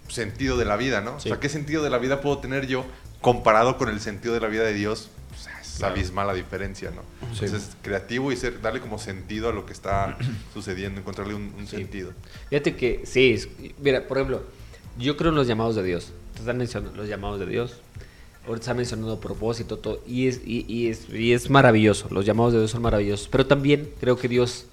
[0.08, 1.16] sentido de la vida, ¿no?
[1.16, 2.86] O sea, ¿qué sentido de la vida puedo tener yo
[3.26, 7.02] comparado con el sentido de la vida de Dios, pues, es abismal la diferencia, ¿no?
[7.28, 10.16] Entonces, creativo y ser, darle como sentido a lo que está
[10.54, 12.12] sucediendo, encontrarle un, sentido.
[12.52, 14.44] Fíjate que, sí, mira, por ejemplo,
[15.00, 16.12] yo creo en los llamados de Dios.
[16.36, 17.82] Te están mencionando los llamados de Dios.
[18.46, 20.04] Ahorita está mencionando propósito, todo.
[20.06, 22.08] Y es, y, es, y es maravilloso.
[22.12, 23.28] Los llamados de Dios son maravillosos.
[23.30, 24.68] Pero también creo que Dios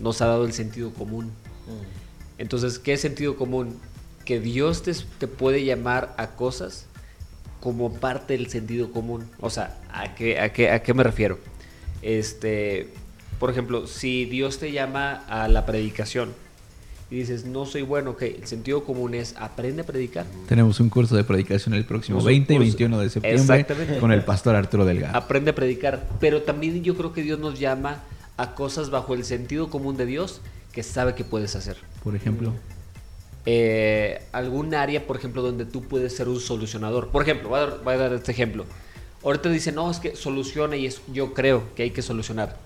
[0.00, 1.26] nos ha dado el sentido común.
[1.26, 2.38] Mm.
[2.38, 3.78] Entonces, ¿qué es sentido común?
[4.24, 6.86] Que Dios te, te puede llamar a cosas
[7.60, 9.24] como parte del sentido común.
[9.40, 11.38] O sea, ¿a qué, a qué, a qué me refiero?
[12.02, 12.88] Este,
[13.38, 16.32] por ejemplo, si Dios te llama a la predicación
[17.10, 20.26] y dices, no soy bueno, ok, el sentido común es aprende a predicar.
[20.48, 23.66] Tenemos un curso de predicación el próximo 20 y 21 de septiembre
[24.00, 25.16] con el pastor Arturo Delgado.
[25.16, 28.02] Aprende a predicar, pero también yo creo que Dios nos llama
[28.36, 30.40] a cosas bajo el sentido común de Dios
[30.72, 31.76] que sabe que puedes hacer.
[32.02, 32.52] Por ejemplo.
[33.48, 37.08] Eh, algún área, por ejemplo, donde tú puedes ser un solucionador.
[37.10, 38.66] Por ejemplo, voy a dar, este ejemplo.
[39.24, 42.56] Ahorita dice, no, es que solucione y es, yo creo que hay que solucionar.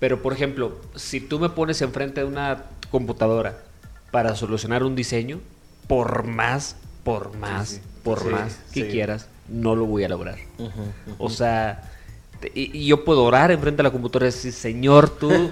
[0.00, 3.58] Pero, por ejemplo, si tú me pones enfrente de una computadora
[4.10, 5.40] para solucionar un diseño,
[5.86, 10.38] por más, por más, por más que quieras, no lo voy a lograr.
[11.18, 11.93] O sea,
[12.54, 15.30] y, yo puedo orar enfrente de la computadora y decir, Señor, tú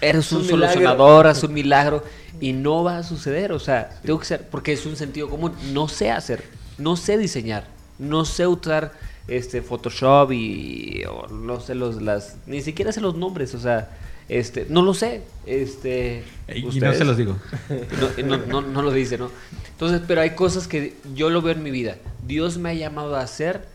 [0.00, 2.04] eres un, solucionador, haz un milagro.
[2.40, 3.52] Y no va a suceder.
[3.52, 5.52] O sea, tengo que ser, porque es un sentido común.
[5.72, 6.44] No sé hacer,
[6.78, 7.64] no sé diseñar,
[7.98, 8.92] no sé usar
[9.28, 13.88] este Photoshop y no sé los las ni siquiera sé los nombres, o sea,
[14.28, 17.36] este, no lo sé, este, y no se los digo.
[18.24, 19.30] No, no, no, lo dice, ¿no?
[19.72, 21.96] Entonces, pero hay cosas que yo lo veo en mi vida.
[22.26, 23.66] Dios me ha llamado a hacer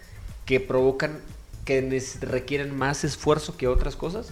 [0.45, 1.19] que provocan
[1.69, 4.29] que requieren más esfuerzo que otras cosas.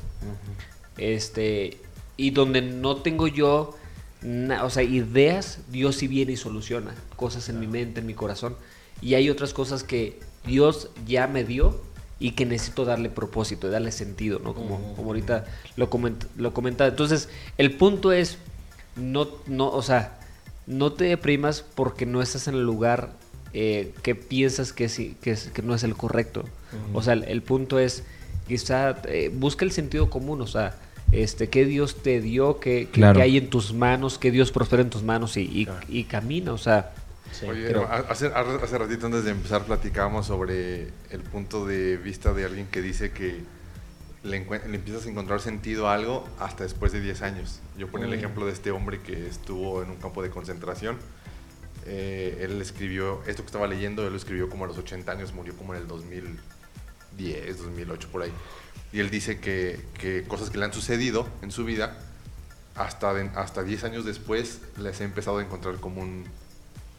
[0.98, 1.78] Este,
[2.18, 3.76] y donde no tengo yo,
[4.64, 8.56] o sea, ideas, Dios sí viene y soluciona cosas en mi mente, en mi corazón.
[9.04, 11.80] Y hay otras cosas que Dios ya me dio
[12.18, 14.56] y que necesito darle propósito, darle sentido, ¿no?
[14.56, 15.46] Como, como ahorita
[15.76, 16.88] lo comenta, lo comenta.
[16.88, 18.40] Entonces, el punto es,
[18.96, 20.20] no, no, o sea,
[20.66, 23.12] no te deprimas porque no estás en el lugar
[23.54, 26.44] eh, que piensas que, sí, que, es- que no es el correcto.
[26.94, 28.04] O sea, el, el punto es,
[28.48, 30.76] quizá, eh, busca el sentido común, o sea,
[31.12, 33.18] este, qué Dios te dio, qué, qué- Claro.
[33.18, 36.52] qué hay en tus manos, que Dios prospera en tus manos y, y- y camina,
[36.54, 36.94] o sea,
[37.48, 42.34] Oye, creo- a- hace, hace ratito antes de empezar platicábamos sobre el punto de vista
[42.34, 43.42] de alguien que dice que
[44.24, 47.60] le, le empiezas a encontrar sentido a algo hasta después de 10 años.
[47.78, 48.18] Yo ponía el Mm.
[48.20, 50.98] ejemplo de este hombre que estuvo en un campo de concentración.
[51.90, 55.34] Eh, él escribió, esto que estaba leyendo, él lo escribió como a los 80 años,
[55.34, 58.32] murió como en el 2010, 2008 por ahí.
[58.92, 61.98] Y él dice que, que cosas que le han sucedido en su vida,
[62.76, 66.26] hasta, de- hasta 10 años después les he empezado a encontrar como un,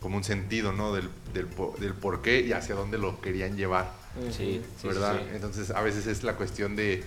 [0.01, 0.93] como un sentido, ¿no?
[0.95, 3.93] Del, del, po- del por qué y hacia dónde lo querían llevar,
[4.31, 5.19] sí, sí, ¿verdad?
[5.19, 5.35] sí, sí.
[5.37, 7.05] Entonces, a veces es la cuestión de,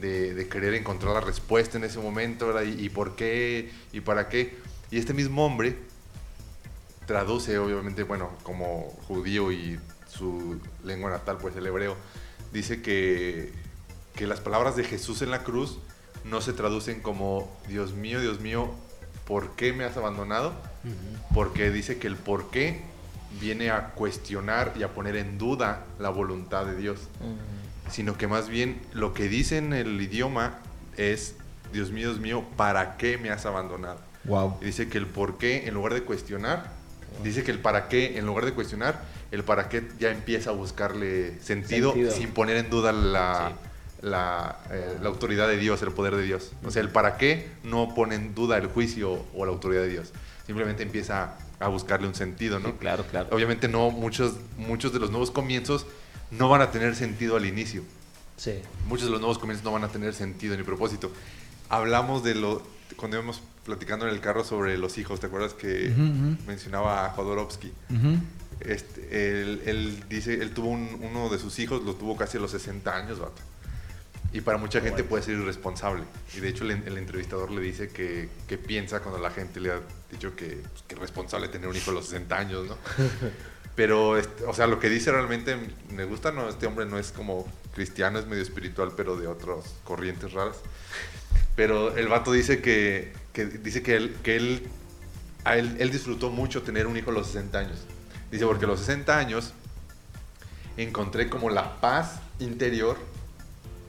[0.00, 2.62] de, de querer encontrar la respuesta en ese momento, ¿verdad?
[2.62, 4.56] Y, y por qué y para qué.
[4.90, 5.76] Y este mismo hombre
[7.06, 11.96] traduce, obviamente, bueno, como judío y su lengua natal, pues el hebreo,
[12.52, 13.52] dice que,
[14.14, 15.78] que las palabras de Jesús en la cruz
[16.24, 18.70] no se traducen como, Dios mío, Dios mío,
[19.26, 20.52] ¿por qué me has abandonado?
[21.34, 22.82] Porque dice que el por qué
[23.40, 27.00] viene a cuestionar y a poner en duda la voluntad de Dios,
[27.90, 30.58] sino que más bien lo que dice en el idioma
[30.96, 31.34] es,
[31.72, 34.00] Dios mío, Dios mío, ¿para qué me has abandonado?
[34.24, 34.58] Wow.
[34.60, 36.72] Y dice que el por qué, en lugar de cuestionar,
[37.22, 40.52] dice que el para qué, en lugar de cuestionar, el para qué ya empieza a
[40.52, 42.12] buscarle sentido, Sentido.
[42.12, 43.52] sin poner en duda la,
[44.02, 46.52] la, eh, la autoridad de Dios, el poder de Dios.
[46.64, 49.88] O sea, el para qué no pone en duda el juicio o la autoridad de
[49.88, 50.12] Dios.
[50.46, 52.68] Simplemente empieza a buscarle un sentido, ¿no?
[52.68, 53.28] Sí, claro, claro.
[53.32, 55.86] Obviamente no, muchos, muchos de los nuevos comienzos
[56.30, 57.82] no van a tener sentido al inicio
[58.36, 58.52] Sí.
[58.86, 61.10] muchos de los nuevos comienzos no van a tener sentido ni propósito.
[61.70, 62.62] Hablamos de lo,
[62.96, 65.92] cuando íbamos platicando en el carro sobre los hijos, ¿te acuerdas que
[66.46, 67.72] mencionaba a Jodorowsky?
[68.60, 72.40] Este, él, él dice, él tuvo un- uno de sus hijos, lo tuvo casi a
[72.40, 73.42] los 60 años, vato.
[74.32, 76.02] Y para mucha gente puede ser irresponsable.
[76.36, 79.70] Y de hecho el, el entrevistador le dice que, que piensa cuando la gente le
[79.72, 82.76] ha dicho que, pues, que es responsable tener un hijo a los 60 años, ¿no?
[83.76, 85.54] Pero, este, o sea, lo que dice realmente
[85.90, 86.48] me gusta, ¿no?
[86.48, 90.56] Este hombre no es como cristiano, es medio espiritual, pero de otras corrientes raras.
[91.56, 94.62] Pero el vato dice que, que dice que él, que él,
[95.44, 97.78] a él, él disfrutó mucho tener un hijo a los 60 años.
[98.30, 99.52] Dice, porque a los 60 años
[100.76, 102.98] encontré como la paz interior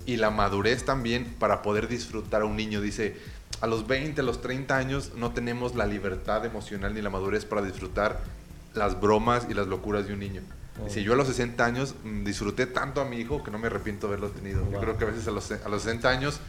[0.06, 2.82] y la madurez también para poder disfrutar a un niño.
[2.82, 3.18] Dice,
[3.62, 7.46] a los 20, a los 30 años no tenemos la libertad emocional ni la madurez
[7.46, 8.22] para disfrutar
[8.74, 10.42] las bromas y las locuras de un niño.
[10.86, 13.68] Dice, yo a los 60 años mm, disfruté tanto a mi hijo que no me
[13.68, 14.70] arrepiento de haberlo tenido.
[14.72, 16.40] Yo creo que a veces a los, a los 60 años,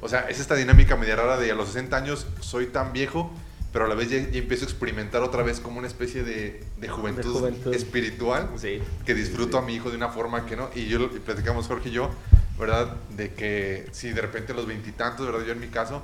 [0.00, 3.30] o sea, es esta dinámica media rara de a los 60 años soy tan viejo,
[3.72, 6.64] pero a la vez ya, ya empiezo a experimentar otra vez como una especie de,
[6.78, 7.74] de juventud, juventud.
[7.74, 8.80] espiritual Sí.
[9.04, 10.70] que disfruto a mi hijo de una forma que no.
[10.74, 12.10] Y yo y platicamos Jorge y yo,
[12.58, 12.96] ¿verdad?
[13.16, 15.44] De que si de repente a los veintitantos, ¿verdad?
[15.46, 16.02] Yo en mi caso,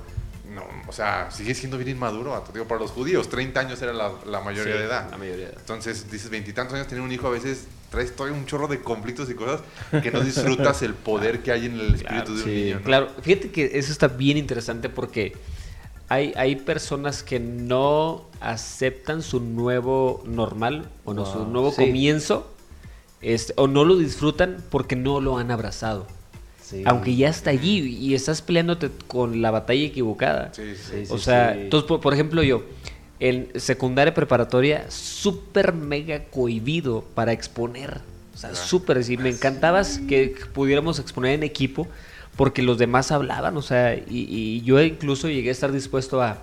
[0.53, 2.41] no, o sea, sigue siendo bien inmaduro.
[2.53, 5.09] Digo, para los judíos, 30 años era la, la mayoría de edad.
[5.09, 5.59] La mayoría de edad.
[5.59, 9.29] Entonces, dices, veintitantos años tener un hijo, a veces traes todavía un chorro de conflictos
[9.29, 9.61] y cosas
[10.03, 12.75] que no disfrutas el poder que hay en el espíritu Claro, de un sí, niño.
[12.75, 12.83] ¿no?
[12.83, 15.33] Claro, fíjate que eso está bien interesante porque
[16.09, 21.85] hay, hay personas que no aceptan su nuevo normal, o no, su nuevo sí.
[21.85, 22.51] comienzo,
[23.21, 26.05] este, o no lo disfrutan porque no lo han abrazado.
[26.61, 26.83] Sí.
[26.85, 30.51] Aunque ya está allí y estás peleándote con la batalla equivocada.
[30.53, 31.05] Sí, sí.
[31.09, 31.61] O sea, sí.
[31.61, 32.63] entonces, por, por ejemplo, yo,
[33.19, 37.99] en secundaria preparatoria, súper mega cohibido para exponer.
[38.33, 38.55] O sea, Ya.
[38.55, 41.87] súper, sí, me encantaba que pudiéramos exponer en equipo
[42.35, 46.39] porque los demás hablaban, o sea, y, y yo incluso llegué a estar dispuesto a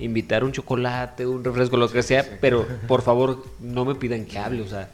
[0.00, 4.38] invitar un chocolate, un refresco, lo que sea, pero por favor no me pidan que
[4.38, 4.90] hable, o sea.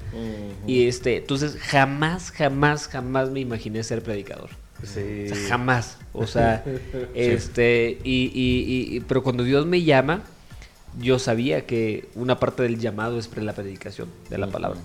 [0.66, 4.50] Y este, entonces jamás, jamás, jamás me imaginé ser predicador.
[4.84, 5.26] Sí.
[5.30, 5.96] O sea, jamás.
[6.12, 6.62] O sea,
[7.14, 10.22] este, y, y- y- pero cuando Dios me llama,
[11.00, 14.78] yo sabía que una parte del llamado es la predicación de la palabra.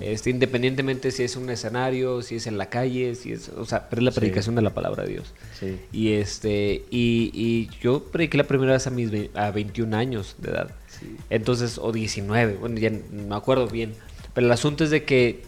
[0.00, 3.88] este, independientemente si es un escenario, si es en la calle, si es, o sea,
[3.90, 4.20] pre la Sí.
[4.20, 5.34] predicación de la palabra de Dios.
[5.58, 5.78] Sí.
[5.92, 10.50] Y este, y, y yo prediqué la primera vez a mis a 21 años de
[10.50, 10.70] edad.
[10.88, 11.16] Sí.
[11.28, 13.92] Entonces, o 19, bueno, ya no me acuerdo bien.
[14.34, 15.42] Pero el asunto es de que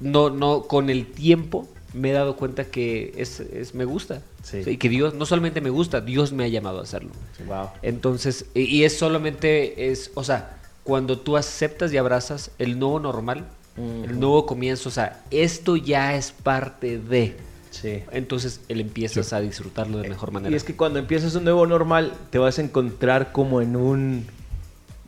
[0.00, 4.22] no, no, con el tiempo me he dado cuenta que es, es- me gusta.
[4.42, 4.62] Sí.
[4.66, 7.10] Y que Dios, no solamente me gusta, Dios me ha llamado a hacerlo.
[7.46, 7.68] Wow.
[7.82, 13.00] Entonces, y, y es solamente, es, o sea, cuando tú aceptas y abrazas el nuevo
[13.00, 17.36] normal, El nuevo comienzo, o sea, esto ya es parte de.
[17.70, 18.02] Sí.
[18.12, 20.52] Entonces él empiezas a disfrutarlo de mejor manera.
[20.52, 24.26] Y es que cuando empiezas un nuevo normal, te vas a encontrar como en un,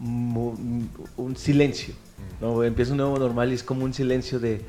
[0.01, 1.95] un silencio.
[2.41, 2.63] ¿no?
[2.65, 4.63] Empieza un nuevo normal y es como un silencio de.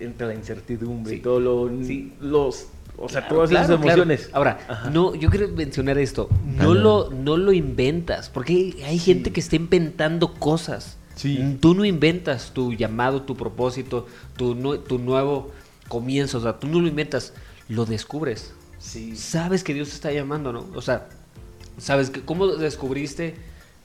[0.00, 1.84] Entra la incertidumbre y todo lo.
[1.84, 2.12] Sí.
[2.20, 2.66] Los,
[2.96, 4.02] o sea, Claro, todas esas claro, claro.
[4.02, 4.30] emociones.
[4.32, 4.90] Ahora, Ajá.
[4.90, 6.28] no, yo quiero mencionar esto.
[6.56, 10.96] No lo, no lo inventas, porque hay, gente que está inventando cosas.
[11.14, 11.58] Sí.
[11.60, 14.06] Tú no inventas tu llamado, tu propósito,
[14.36, 15.50] tu, tu nuevo
[15.88, 16.38] comienzo.
[16.38, 17.32] O sea, tú no lo inventas,
[17.68, 18.52] lo descubres.
[18.78, 19.16] Sí.
[19.16, 20.66] Sabes que Dios te está llamando, ¿no?
[20.74, 21.08] O sea,
[21.78, 23.34] sabes que cómo descubriste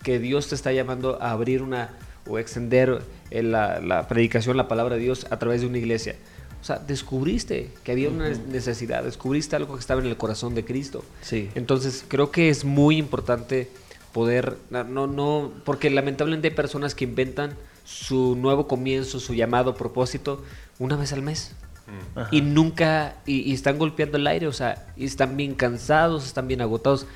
[0.04, 1.92] que Dios te está llamando a abrir una
[2.28, 3.02] o extender
[3.42, 6.16] la, la predicación, la palabra de Dios a través de una iglesia.
[6.62, 10.64] O sea, descubriste que había una necesidad, descubriste algo que estaba en el corazón de
[10.64, 11.04] Cristo.
[11.22, 11.50] Sí.
[11.56, 13.70] Entonces, creo que es muy importante
[14.14, 19.76] poder, no, no, no, porque lamentablemente hay personas que inventan su nuevo comienzo, su llamado
[19.76, 20.42] propósito,
[20.80, 21.52] una vez al mes.
[22.16, 22.30] Ajá.
[22.32, 26.48] Y nunca, y, y están golpeando el aire, o sea, y están bien cansados, están
[26.48, 27.08] bien agotados,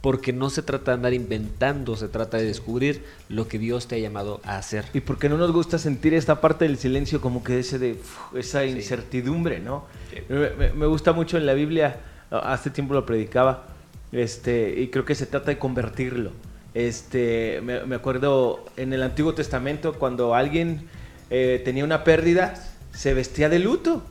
[0.00, 3.96] porque no se trata de andar inventando, se trata de descubrir lo que Dios te
[3.96, 4.84] ha llamado a hacer.
[4.94, 8.36] Y porque no nos gusta sentir esta parte del silencio como que ese de uf,
[8.36, 9.84] esa incertidumbre, ¿no?
[10.28, 13.64] Me, me- me gusta mucho en la Biblia, hace tiempo lo predicaba,
[14.12, 16.30] este, y creo que se trata de convertirlo.
[16.74, 20.82] Este, me, me acuerdo en el Antiguo Testamento cuando alguien
[21.30, 22.54] eh, tenía una pérdida,
[22.92, 24.02] se vestía de luto.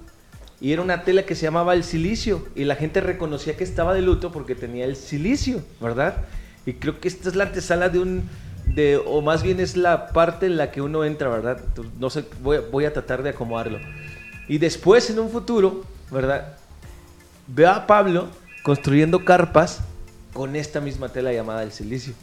[0.66, 2.44] Y era una tela que se llamaba el silicio.
[2.56, 6.26] Y la gente reconocía que estaba de luto porque tenía el silicio, ¿verdad?
[6.66, 8.24] Y creo que esta es la antesala de un...
[8.66, 11.62] De, o más bien es la parte en la que uno entra, ¿verdad?
[12.00, 13.78] No sé, voy, a- voy a tratar de acomodarlo.
[14.48, 16.58] Y después, en un futuro, ¿verdad?
[17.46, 18.28] Veo a Pablo
[18.64, 19.82] construyendo carpas
[20.34, 22.14] con esta misma tela llamada el silicio,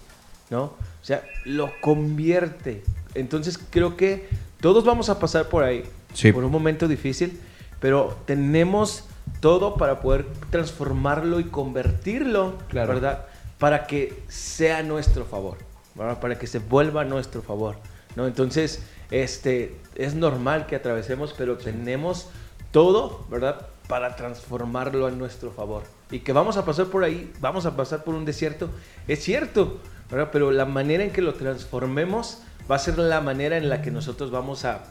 [0.51, 0.63] ¿no?
[0.65, 0.75] O
[1.05, 2.83] sea, lo convierte.
[3.15, 4.29] Entonces creo que
[4.61, 6.33] todos vamos a pasar por ahí, Sí.
[6.33, 7.39] por un momento difícil,
[7.83, 9.05] pero tenemos
[9.41, 12.95] todo para poder transformarlo y convertirlo, Claro.
[12.95, 13.27] ¿verdad?
[13.59, 15.59] Para que sea a nuestro favor,
[15.97, 16.21] ¿verdad?
[16.21, 17.77] Para que se vuelva a nuestro favor,
[18.15, 18.27] ¿no?
[18.29, 22.29] Entonces, este, es normal que atravesemos, pero tenemos
[22.71, 23.67] todo, ¿verdad?
[23.89, 25.83] Para transformarlo a nuestro favor.
[26.13, 28.69] Y que vamos a pasar por ahí, vamos a pasar por un desierto,
[29.09, 29.79] es cierto,
[30.09, 30.29] ¿verdad?
[30.33, 33.91] Pero la manera en que lo transformemos va a ser la manera en la que
[33.91, 34.85] nosotros vamos a,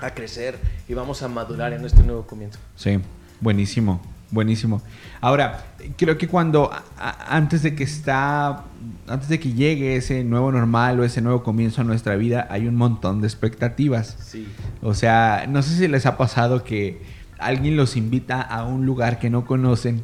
[0.00, 2.58] a crecer y vamos a madurar en nuestro nuevo comienzo.
[2.76, 2.98] Sí,
[3.40, 4.82] buenísimo, buenísimo.
[5.20, 5.64] Ahora,
[5.96, 8.64] creo que cuando a- antes de que está,
[9.08, 12.66] antes de que llegue ese nuevo normal o ese nuevo comienzo a nuestra vida, hay
[12.66, 14.16] un montón de expectativas.
[14.20, 14.46] Sí.
[14.82, 17.00] O sea, no sé si les ha pasado que
[17.38, 20.02] alguien los invita a un lugar que no conocen.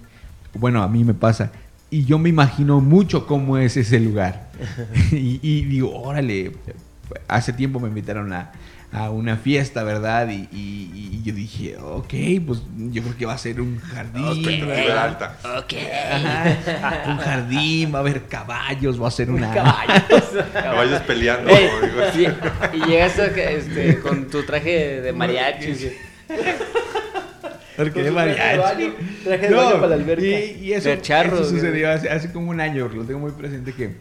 [0.54, 1.50] Bueno, a mí me pasa.
[1.90, 4.50] Y yo me imagino mucho cómo es ese lugar.
[5.12, 6.52] y, y digo, órale,
[7.28, 8.52] hace tiempo me invitaron a,
[8.92, 10.28] a una fiesta, ¿verdad?
[10.28, 12.12] Y, y- y yo dije, ok,
[12.46, 14.68] pues yo creo que va a ser un jardín.
[14.90, 15.36] Alta.
[15.58, 15.74] Ok.
[16.12, 19.52] Ajá, un jardín, va a haber caballos, va a ser una...
[19.52, 21.48] Caballos peleando.
[21.48, 22.02] Digo.
[22.12, 22.26] sí,
[22.74, 25.74] y llegaste este, con tu traje de mariachi.
[27.76, 28.58] Porque de traje mariachi.
[28.58, 28.94] baño,
[29.24, 30.24] traje de baño para la alberca.
[30.24, 31.60] Y, y eso, De charro, eso güey.
[31.60, 33.96] sucedió hace, hace como un año, lo tengo muy presente que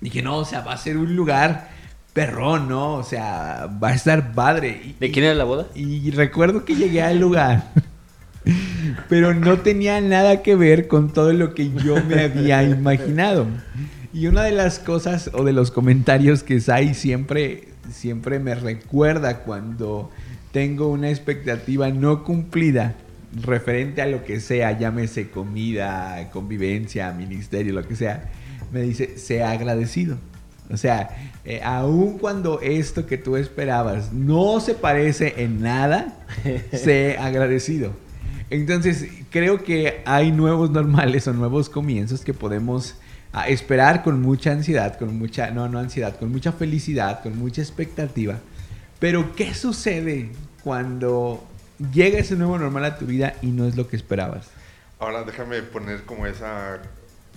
[0.00, 1.68] dije, no, o sea, va a ser un lugar
[2.12, 2.94] perrón, ¿no?
[2.94, 4.80] O sea, va a estar padre.
[4.84, 5.68] Y, ¿De quién era la boda?
[5.74, 7.72] y recuerdo que llegué al lugar,
[9.08, 13.46] pero no tenía nada que ver con todo lo que yo me había imaginado.
[14.14, 19.38] Y una de las cosas o de los comentarios que Sai siempre, siempre me recuerda
[19.38, 20.10] cuando
[20.52, 22.94] tengo una expectativa no cumplida
[23.40, 28.30] referente a lo que sea, llámese comida, convivencia, ministerio, lo que sea,
[28.70, 30.18] me dice, sea agradecido.
[30.70, 36.14] O sea, eh, aun cuando esto que tú esperabas no se parece en nada,
[36.72, 37.92] sé agradecido.
[38.50, 42.96] Entonces, creo que hay nuevos normales o nuevos comienzos que podemos
[43.32, 47.62] ah, esperar con mucha ansiedad, con mucha, no, no ansiedad, con mucha felicidad, con mucha
[47.62, 48.38] expectativa.
[48.98, 50.30] Pero, ¿qué sucede
[50.62, 51.42] cuando
[51.92, 54.48] llega ese nuevo normal a tu vida y no es lo que esperabas?
[54.98, 56.80] Ahora déjame poner como esa.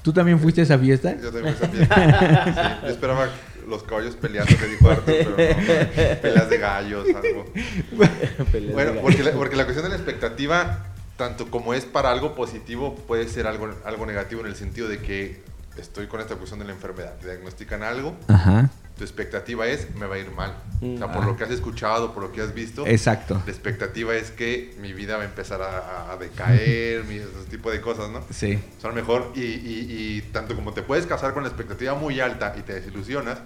[0.05, 1.19] ¿Tú también fuiste a esa fiesta?
[1.19, 2.77] Yo también esa fiesta.
[2.79, 3.27] Sí, yo esperaba
[3.67, 6.21] los caballos peleando que dijo Arthur, pero no.
[6.21, 7.45] Peleas de gallos, algo.
[8.71, 10.85] Bueno, porque la, porque la cuestión de la expectativa,
[11.17, 14.99] tanto como es para algo positivo, puede ser algo, algo negativo en el sentido de
[14.99, 15.41] que
[15.77, 17.13] estoy con esta cuestión de la enfermedad.
[17.19, 20.55] Te diagnostican algo, Ajá, tu expectativa es, me va a ir mal.
[20.81, 21.27] O sea, por Ah.
[21.27, 22.85] lo que has escuchado, por lo que has visto.
[22.87, 23.41] exacto.
[23.45, 27.71] La expectativa es que mi vida va a empezar a, a decaer, mi- ese tipo
[27.71, 28.21] de cosas, ¿no?
[28.29, 32.19] Sí, Son mejor y, y- y tanto como te puedes casar con la expectativa muy
[32.21, 33.39] alta y te desilusionas,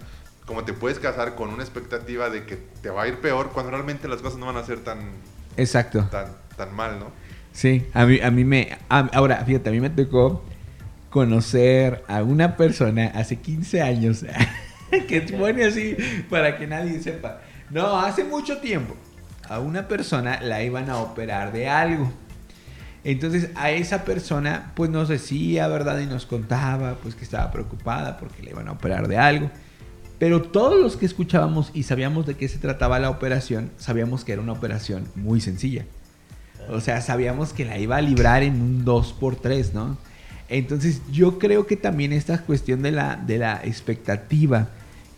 [0.46, 3.72] como te puedes casar con una expectativa de que te va a ir peor cuando
[3.72, 5.00] realmente las cosas no van a ser tan,
[5.58, 6.08] Exacto.
[6.12, 6.28] tan,
[6.58, 7.12] tan mal, ¿no?
[7.54, 8.78] Sí, a mí, a mí me...
[8.90, 10.44] a- ahora, fíjate, a mí me tocó
[11.10, 14.26] conocer a una persona hace 15 años
[15.08, 15.96] que pone así
[16.30, 17.42] para que nadie sepa.
[17.70, 18.96] No, hace mucho tiempo.
[19.48, 22.12] A una persona la iban a operar de algo.
[23.04, 26.00] Entonces a esa persona pues nos decía, ¿verdad?
[26.00, 29.50] Y nos contaba pues que estaba preocupada porque le iban a operar de algo.
[30.20, 34.34] Pero todos los que escuchábamos y sabíamos de qué se trataba la operación, sabíamos que
[34.34, 35.86] era una operación muy sencilla.
[36.70, 39.98] O sea, sabíamos que la iba a librar en un 2x3, ¿no?
[40.50, 44.70] Entonces yo creo que también esta cuestión de la, de la expectativa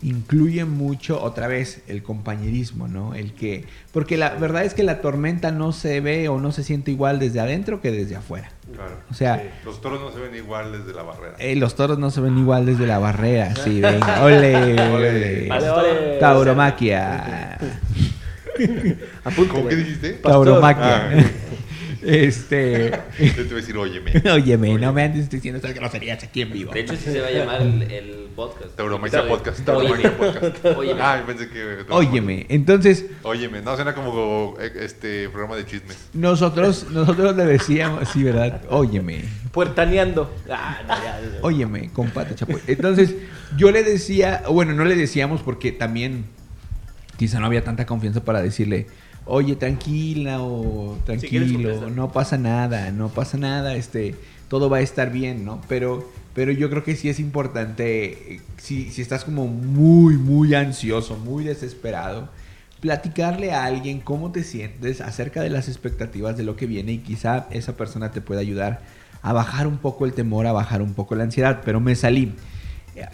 [0.02, 3.14] incluye mucho, otra vez, el compañerismo, ¿no?
[3.14, 3.64] El que...
[3.92, 7.20] Porque la verdad es que la tormenta no se ve o no se siente igual
[7.20, 8.50] desde adentro que desde afuera.
[8.74, 8.96] Claro.
[9.10, 11.36] O sea, Los toros no se ven igual desde la barrera.
[11.38, 13.54] eh, los toros no se ven igual desde la barrera.
[13.54, 14.24] Sí, venga.
[14.24, 16.18] Ole, ole.
[16.18, 17.58] Tauromaquia.
[19.52, 20.10] ¿Cómo que dijiste?
[20.14, 21.10] Tauromaquia.
[21.10, 21.24] Ah.
[22.02, 22.90] Este...
[23.18, 24.12] Yo te voy a decir, óyeme.
[24.32, 26.72] Óyeme, no me andes diciendo estas groserías aquí en vivo.
[26.72, 28.74] De hecho, sí se va a llamar el, el podcast.
[28.76, 29.28] Tauromaquia.
[29.28, 29.68] Podcast.
[29.68, 30.02] Óyeme.
[30.02, 30.64] Tauromaquia Podcast.
[30.76, 31.00] Óyeme.
[31.02, 31.84] Ah, pensé que...
[31.90, 33.62] Óyeme, entonces Óyeme.
[33.62, 36.08] No, suena como eh, este programa de chismes.
[36.12, 38.62] nosotros, nosotros le decíamos, sí, ¿verdad?
[38.68, 40.34] Óyeme, Puertaneando.
[40.50, 41.38] Ah, no, ya, ya.
[41.42, 42.60] óyeme, compadre chapoy.
[42.66, 43.14] Entonces,
[43.56, 46.24] yo le decía, bueno, no le decíamos porque también
[47.16, 48.86] quizá no había tanta confianza para decirle,
[49.26, 54.14] oye, tranquila o tranquilo, no pasa nada, no pasa nada, este,
[54.48, 55.60] todo va a estar bien, ¿no?
[55.68, 60.54] Pero, pero yo creo que sí es importante, eh, si, si estás como muy, muy
[60.54, 62.28] ansioso, muy desesperado,
[62.80, 66.98] platicarle a alguien cómo te sientes acerca de las expectativas de lo que viene y
[66.98, 68.80] quizá esa persona te pueda ayudar
[69.22, 72.34] a bajar un poco el temor, a bajar un poco la ansiedad, pero me salí.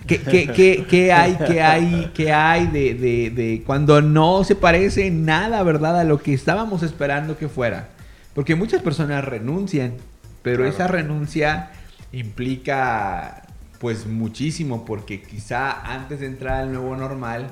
[0.07, 4.57] ¿Qué, qué- qué- qué hay, qué hay, qué hay de, de- de cuando no se
[4.57, 7.89] parece nada, verdad, a lo que estábamos esperando que fuera?
[8.35, 9.95] Porque muchas personas renuncian,
[10.43, 10.71] pero Claro.
[10.73, 11.71] esa renuncia
[12.13, 13.43] implica
[13.81, 17.47] pues muchísimo, porque quizá antes de entrar al nuevo normal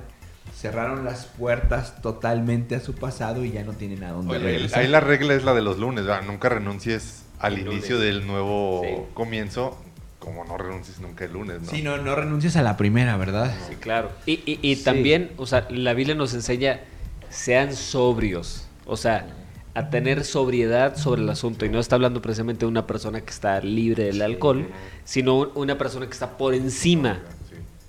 [0.54, 4.80] cerraron las puertas totalmente a su pasado y ya no tienen a dónde Oye, regresar.
[4.80, 6.26] ahí la regla es la de los lunes, ¿verdad?
[6.26, 8.14] Nunca renuncies al El inicio lunes.
[8.14, 8.90] del nuevo Sí.
[9.14, 9.80] comienzo,
[10.26, 11.70] como no renuncies nunca el lunes, ¿no?
[11.70, 13.54] Sí, no, no renuncias a la primera, ¿verdad?
[13.68, 14.10] Sí, claro.
[14.26, 14.82] Y, y- y Sí.
[14.82, 16.80] también, o sea, la Biblia nos enseña,
[17.30, 18.66] sean sobrios.
[18.86, 19.28] O sea,
[19.74, 21.64] a tener sobriedad sobre el asunto.
[21.64, 24.66] Y no está hablando precisamente de una persona que está libre del alcohol,
[25.04, 27.20] sino un- una persona que está por encima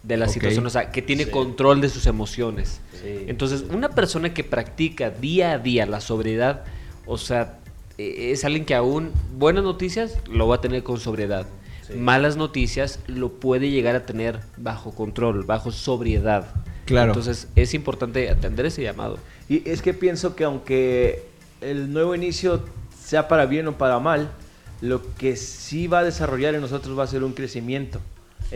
[0.03, 1.31] de la situación, o sea, que tiene Sí.
[1.31, 2.81] control de sus emociones.
[3.01, 3.25] Sí.
[3.27, 6.65] Entonces, una persona que practica día a día la sobriedad,
[7.07, 7.57] o sea,
[7.97, 11.47] eh, es alguien que aún buenas noticias lo va a tener con sobriedad.
[11.87, 11.93] Sí.
[11.93, 16.47] Malas noticias lo puede llegar a tener bajo control, bajo sobriedad.
[16.85, 17.11] Claro.
[17.11, 19.19] Entonces, es importante atender ese llamado.
[19.49, 21.25] Y es que pienso que aunque
[21.61, 22.63] el nuevo inicio
[22.99, 24.29] sea para bien o para mal,
[24.81, 27.99] lo que sí va a desarrollar en nosotros va a ser un crecimiento.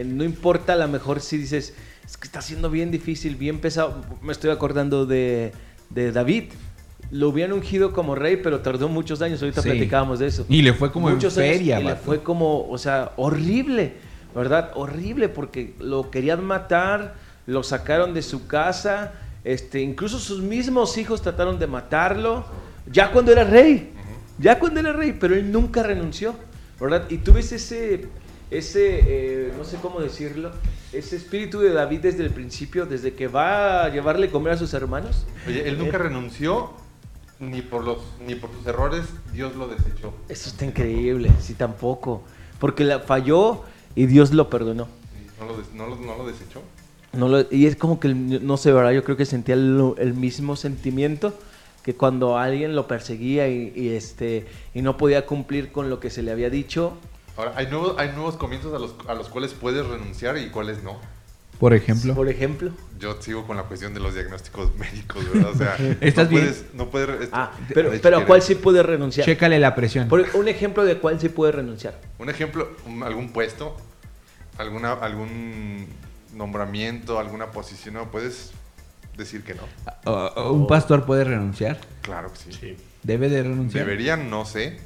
[0.06, 1.74] No importa, a lo mejor si dices,
[2.06, 4.06] es que está siendo bien difícil, bien pesado.
[4.22, 5.52] Me estoy acordando de,
[5.90, 6.46] de David.
[7.12, 9.42] Lo hubieran ungido como rey, pero tardó muchos años.
[9.42, 9.70] Ahorita Sí.
[9.70, 10.46] platicábamos de eso.
[10.48, 13.94] Y le fue como Muchos en años, feria, y le fue como, o sea, horrible,
[14.34, 14.72] ¿verdad?
[14.76, 17.16] Horrible porque lo querían matar,
[17.48, 19.12] lo sacaron de su casa,
[19.44, 22.46] este, incluso sus mismos hijos trataron de matarlo,
[22.92, 23.92] ya cuando era rey,
[24.40, 26.34] ya cuando era rey, pero él nunca renunció,
[26.80, 27.06] ¿verdad?
[27.10, 28.06] Y tú ves ese,
[28.50, 30.52] ese, eh, no sé cómo decirlo,
[30.94, 34.74] ese espíritu de David desde el principio, desde que va a llevarle comer a sus
[34.74, 35.26] hermanos.
[35.48, 36.72] Oye, él nunca Eh, renunció
[37.42, 40.14] ni por los ni por sus errores, Dios lo desechó.
[40.30, 42.22] Eso está increíble, sí, tampoco,
[42.60, 43.64] porque la falló
[43.96, 44.88] y Dios lo perdonó.
[45.40, 46.62] ¿No lo, des- no lo- no lo desechó?
[47.14, 48.92] No lo- y es como que, el- no sé, ¿verdad?
[48.92, 51.34] Yo creo que sentía el, el mismo sentimiento
[51.84, 56.12] que cuando alguien lo perseguía y, y, este, y no podía cumplir con lo que
[56.12, 56.94] se le había dicho.
[57.36, 60.84] Ahora, hay nuevos, hay nuevos comienzos a los, a los cuales puedes renunciar y cuáles
[60.84, 60.98] no.
[61.62, 62.16] Por ejemplo.
[62.16, 62.72] Por ejemplo.
[63.00, 65.52] Yo sigo con la cuestión de los diagnósticos médicos, ¿verdad?
[65.52, 66.42] O sea, ¿Estás no bien?
[66.44, 69.24] puedes, no puedes, Ah, de pero, pero ¿a cuál sí puede renunciar?
[69.28, 70.08] Chécale la presión.
[70.10, 72.02] Por- un ejemplo de cuál sí puede renunciar.
[72.18, 73.78] Un ejemplo, un- algún puesto,
[74.58, 75.86] alguna, algún
[76.34, 78.10] nombramiento, alguna posición, ¿no?
[78.10, 78.54] Puedes
[79.16, 80.42] decir que no.
[80.52, 81.80] ¿Un pastor puede renunciar?
[82.02, 82.76] Claro que sí.
[83.04, 83.86] ¿Debe de renunciar?
[83.86, 84.80] Deberían, no sé.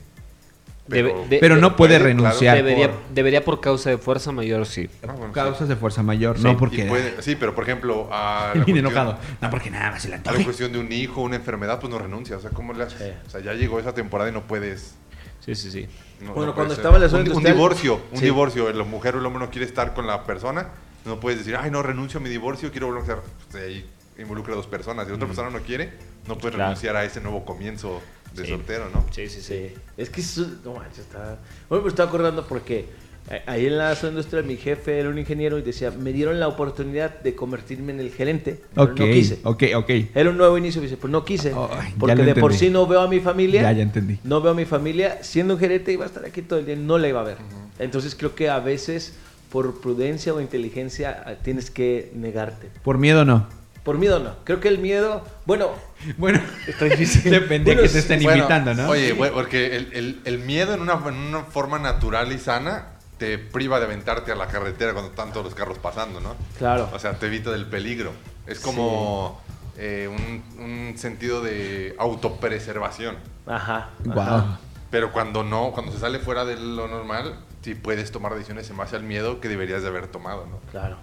[0.88, 4.68] Pero, de- Pero no puede puede, renunciar debería, por debería por causa de fuerza mayor,
[4.68, 4.88] sí.
[5.02, 5.34] Ah, bueno, sí.
[5.34, 6.86] causas de fuerza mayor, Sí, no porque...
[6.86, 9.18] puede- sí, pero por ejemplo, a la, cuestión, enojado.
[9.42, 11.92] No porque nada más se le a la cuestión de un hijo, una enfermedad, pues
[11.92, 12.38] no renuncia.
[12.38, 13.00] O sea, ¿cómo le haces?
[13.00, 13.14] Sí.
[13.26, 14.94] O sea, ya llegó esa temporada y no puedes.
[15.40, 15.88] Sí, sí, sí.
[16.22, 18.26] no- Bueno, no cuando estaba en la un, un divorcio, un Sí.
[18.26, 20.68] divorcio, la mujer o el hombre no quiere estar con la persona
[21.06, 23.24] No puedes decir, ay, no, renuncio a mi divorcio, quiero volver a casar.
[23.52, 23.86] Pues ahí
[24.18, 25.06] involucra a dos personas.
[25.08, 25.94] Si otra persona no quiere,
[26.28, 26.70] no puedes Claro.
[26.70, 28.02] renunciar a ese nuevo comienzo
[28.36, 28.50] de Sí.
[28.52, 29.06] soltero, ¿no?
[29.12, 29.70] Sí, sí, sí.
[29.70, 29.74] Sí.
[29.98, 31.40] Es que eso, no manches, está.
[31.70, 32.86] Bueno, me estoy acordando porque
[33.32, 36.40] eh, ahí en la zona industrial mi jefe era un ingeniero y decía, me dieron
[36.40, 38.60] la oportunidad de convertirme en el gerente.
[38.76, 39.40] Pero Ok, no quise.
[39.44, 39.90] ok, ok.
[40.14, 41.54] Era un nuevo inicio, dice, pues no quise.
[41.54, 43.62] Oh, porque de por sí no veo a mi familia.
[43.64, 44.20] Ya, ya entendí.
[44.24, 45.20] No veo a mi familia.
[45.24, 47.38] Siendo un gerente iba a estar aquí todo el día, no la iba a ver.
[47.80, 49.14] Entonces creo que a veces
[49.50, 52.68] por prudencia o inteligencia tienes que negarte.
[52.84, 53.48] Por miedo no.
[53.86, 54.36] Por miedo no.
[54.44, 55.70] Creo que el miedo, bueno,
[56.18, 57.32] Bueno, está difícil.
[57.32, 58.90] depende Bueno, que te estén Bueno, invitando, ¿no?
[58.90, 62.88] Oye, güey, porque el, el- el miedo en una, en una forma natural y sana
[63.18, 66.36] te priva de aventarte a la carretera cuando están todos los carros pasando, ¿no?
[66.58, 66.90] Claro.
[66.94, 68.12] O sea, te evita del peligro.
[68.46, 69.40] Es como
[69.78, 73.16] eh, un, un sentido de autopreservación.
[73.48, 73.90] Ajá.
[74.04, 74.20] Wow.
[74.20, 74.60] ajá.
[74.92, 78.78] Pero cuando no, cuando se sale fuera de lo normal, sí puedes tomar decisiones en
[78.78, 80.60] base al miedo que deberías de haber tomado, ¿no?
[80.72, 80.98] Claro.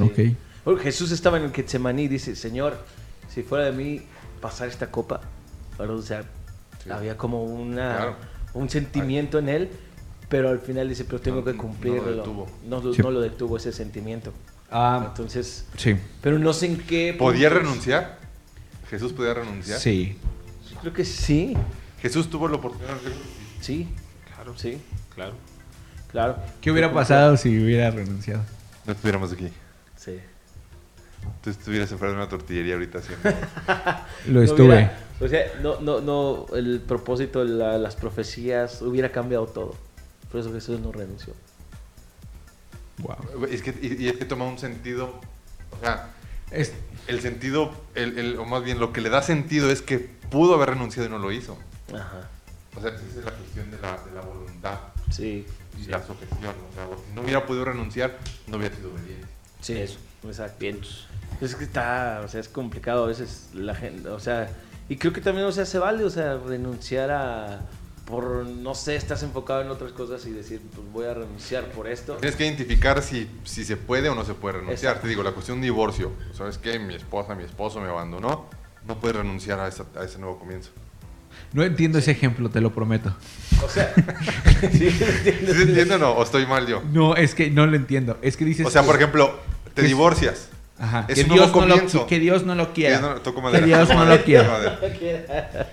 [0.00, 0.34] Ok.
[0.80, 2.76] Jesús estaba en el Getsemaní y dice, Señor,
[3.32, 4.02] si fuera de mí
[4.40, 5.20] pasar esta copa,
[5.78, 5.96] ¿verdad?
[5.96, 6.24] o sea,
[6.82, 6.90] Sí.
[6.90, 8.16] había como una, Claro.
[8.54, 9.70] un sentimiento en él,
[10.28, 12.02] pero al final dice, pero tengo No- que no cumplirlo.
[12.10, 12.48] lo detuvo.
[12.66, 13.02] No, lo- Sí.
[13.02, 14.32] no lo detuvo ese sentimiento.
[14.70, 15.96] Ah, Entonces, sí.
[16.20, 17.14] pero no sé en qué...
[17.18, 18.18] ¿Podía puntos- renunciar?
[18.90, 19.78] ¿Jesús podía renunciar?
[19.78, 20.18] Sí.
[20.72, 21.56] Yo creo que sí,
[22.00, 23.12] Jesús tuvo la oportunidad de
[23.60, 23.88] sí,
[24.34, 24.54] Claro.
[24.58, 24.78] sí,
[25.14, 25.34] Claro.
[26.10, 26.36] claro.
[26.60, 28.42] ¿Qué hubiera pasado si hubiera renunciado?
[28.86, 29.48] No estuviéramos aquí.
[29.96, 30.18] Sí.
[31.42, 33.30] Tú estuvieras afuera de una tortillería ahorita haciendo.
[34.26, 34.66] Lo No estuve.
[34.66, 39.74] hubiera- o sea, no, no, no, el propósito, la- las profecías, hubiera cambiado todo.
[40.30, 41.34] Por eso Jesús no renunció.
[42.98, 43.46] Wow.
[43.50, 45.20] es que, y, y es que toma un sentido.
[45.80, 46.10] O sea,
[46.50, 46.72] Es-
[47.08, 50.54] el sentido, el, el- o más bien lo que le da sentido es que pudo
[50.54, 51.56] haber renunciado y no lo hizo.
[51.94, 52.28] Ajá.
[52.76, 54.78] O sea, esa es la cuestión de la, de la voluntad
[55.10, 55.46] Sí.
[55.80, 56.54] y la sujeción.
[56.70, 59.26] O sea, si no hubiera podido renunciar, no hubiera sido obediente.
[59.60, 59.98] Sí, Eso.
[60.26, 60.56] Exacto.
[60.60, 61.08] Vientos.
[61.42, 64.48] Es que está, o sea, es complicado a veces la gente, o sea,
[64.88, 67.60] y creo que también, o sea, se vale, o sea, renunciar a,
[68.04, 71.88] por, no sé, estás enfocado en otras cosas y decir, pues voy a renunciar por
[71.88, 72.14] esto.
[72.14, 74.78] Tienes que identificar si, si se puede o no se puede renunciar.
[74.92, 75.02] Exacto.
[75.02, 76.12] Te digo, la cuestión de divorcio.
[76.32, 76.78] ¿Sabes qué?
[76.78, 78.46] Mi esposa, mi esposo me abandonó.
[78.86, 80.70] No puedes renunciar a, esa- a ese nuevo comienzo.
[81.52, 83.14] No entiendo ese ejemplo, te lo prometo.
[83.64, 83.92] O sea,
[84.72, 85.54] sí, entiendo.
[85.54, 86.10] ¿Sí entiendo o no?
[86.12, 86.82] ¿O estoy mal yo?
[86.92, 88.18] No, es que no lo entiendo.
[88.22, 88.66] Es que dices.
[88.66, 89.38] O sea, por ejemplo,
[89.74, 90.48] te Es- divorcias.
[90.78, 91.04] Ajá.
[91.08, 92.96] es que, un Dios nuevo no lo, que Dios no lo quiera.
[92.96, 95.68] Que no- toco que Dios toco no madera, lo quiera.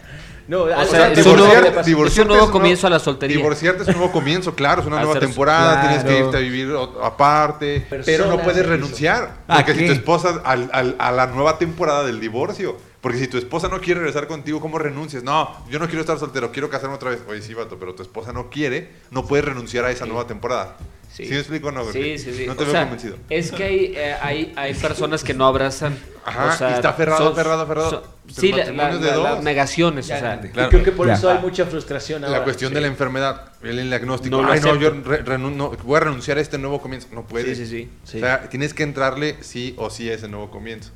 [0.47, 3.37] No, O o sea, sea, es un nuevo- es un comienzo a la soltería.
[3.37, 6.73] Divorciarte es un nuevo comienzo, claro, es una nueva temporada, tienes que irte a vivir
[7.03, 9.37] aparte, pero no puedes en renunciar.
[9.47, 13.27] ¿A Porque si tu esposa, al- al- a la nueva temporada del divorcio, porque si
[13.27, 15.21] tu esposa no quiere regresar contigo, ¿cómo renuncias?
[15.23, 17.21] No, yo no quiero estar soltero, quiero casarme otra vez.
[17.29, 20.77] Oye, sí, vato, pero tu esposa no quiere, no puedes renunciar a esa nueva temporada.
[21.11, 21.91] ¿Sí, me explico o no?
[21.91, 22.45] Sí, sí, sí.
[22.47, 23.17] No te O veo sea, convencido.
[23.29, 25.97] Es que hay, eh, hay, hay personas que no abrazan.
[26.23, 27.89] Ajá, o sea, y está aferrado, son- aferrado, aferrado.
[27.89, 28.01] son-
[28.33, 29.23] sí, la- matrimonio la- es de la- dos.
[29.35, 30.07] las negaciones.
[30.07, 30.53] Ya o sea, entendí.
[30.53, 30.67] Claro.
[30.67, 31.13] Y creo que por Ya.
[31.15, 32.37] eso hay mucha frustración ahora.
[32.37, 34.41] La cuestión de la enfermedad, el diagnóstico.
[34.41, 35.09] No Ay, no, yo acepto.
[35.09, 37.07] re- renun- no, voy a renunciar a este nuevo comienzo.
[37.11, 37.57] No puedes.
[37.57, 37.89] sí, sí, sí.
[38.03, 38.17] Sí.
[38.17, 40.91] O sea, tienes que entrarle sí o sí a ese nuevo comienzo.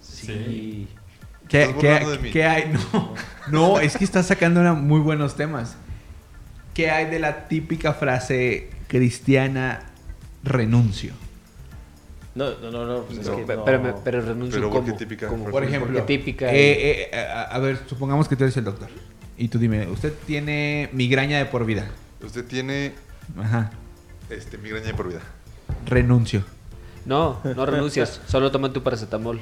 [0.00, 0.88] Sí.
[1.48, 2.72] ¿Qué, qué- qué hay?
[2.92, 3.14] No,
[3.74, 5.76] no, es que estás sacando una- muy buenos temas.
[6.74, 9.80] ¿Qué hay de la típica frase cristiana
[10.44, 11.14] renuncio?
[12.34, 13.02] No, no, no, no.
[13.04, 13.64] pues es que no.
[13.64, 14.84] Pero, pero renuncio Pero, como.
[14.84, 15.28] ¿por qué típica?
[15.28, 16.52] como- Por ejemplo, porque típica.
[16.52, 18.88] eh, eh, a, a ver, supongamos que tú eres el doctor.
[19.38, 21.88] Y tú dime, usted tiene migraña de por vida.
[22.22, 22.92] Usted tiene
[23.38, 23.70] Ajá.
[24.30, 25.20] este, migraña de por vida.
[25.86, 26.44] Renuncio.
[27.06, 28.20] No, no renuncias.
[28.28, 29.40] solo toma tu paracetamol.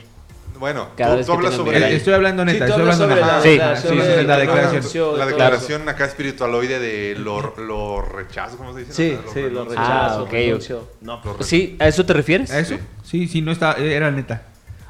[0.60, 1.96] Bueno, Cada tú, vez tú que hablas sobre Eh, migraña.
[1.96, 3.26] estoy hablando Sí, neta, tú estoy hablando sobre neta.
[3.36, 5.18] la, Sí, la- sí, sobre sí, la la declaración.
[5.18, 8.92] la declaración acá espiritualoide de lo, lo rechazo, ¿cómo se dice?
[8.92, 9.62] Sí, O sea, sí, lo.
[9.62, 10.88] Ah, rechazo, ok, renuncio.
[11.00, 11.76] No, Lo re- ¿Sí?
[11.80, 12.50] ¿A eso te refieres?
[12.50, 12.76] ¿A eso?
[13.02, 14.42] Sí, sí, no está, era neta.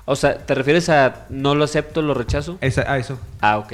[0.07, 2.59] O sea, ¿te refieres a no lo acepto, lo rechazo?
[2.61, 3.17] Esa- a eso.
[3.41, 3.73] Ah, ok.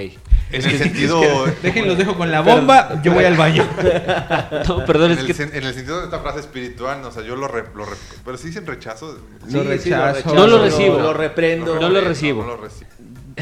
[0.52, 1.20] En el sentido.
[1.62, 3.64] Déjenlos dejo con la bomba, yo voy al baño.
[4.68, 5.58] No, perdón, En es el, que.
[5.58, 8.36] en el sentido de esta frase espiritual, o sea, yo lo, re- lo re- pero
[8.38, 10.34] si dicen rechazo, Lo Sí, sí, rechazo.
[10.34, 10.98] No lo recibo.
[10.98, 11.78] Lo reprendo.
[11.80, 12.42] No lo recibo.
[12.42, 12.90] No, lo recibo.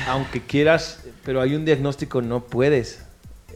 [0.08, 3.03] Aunque quieras, pero hay un diagnóstico, no puedes.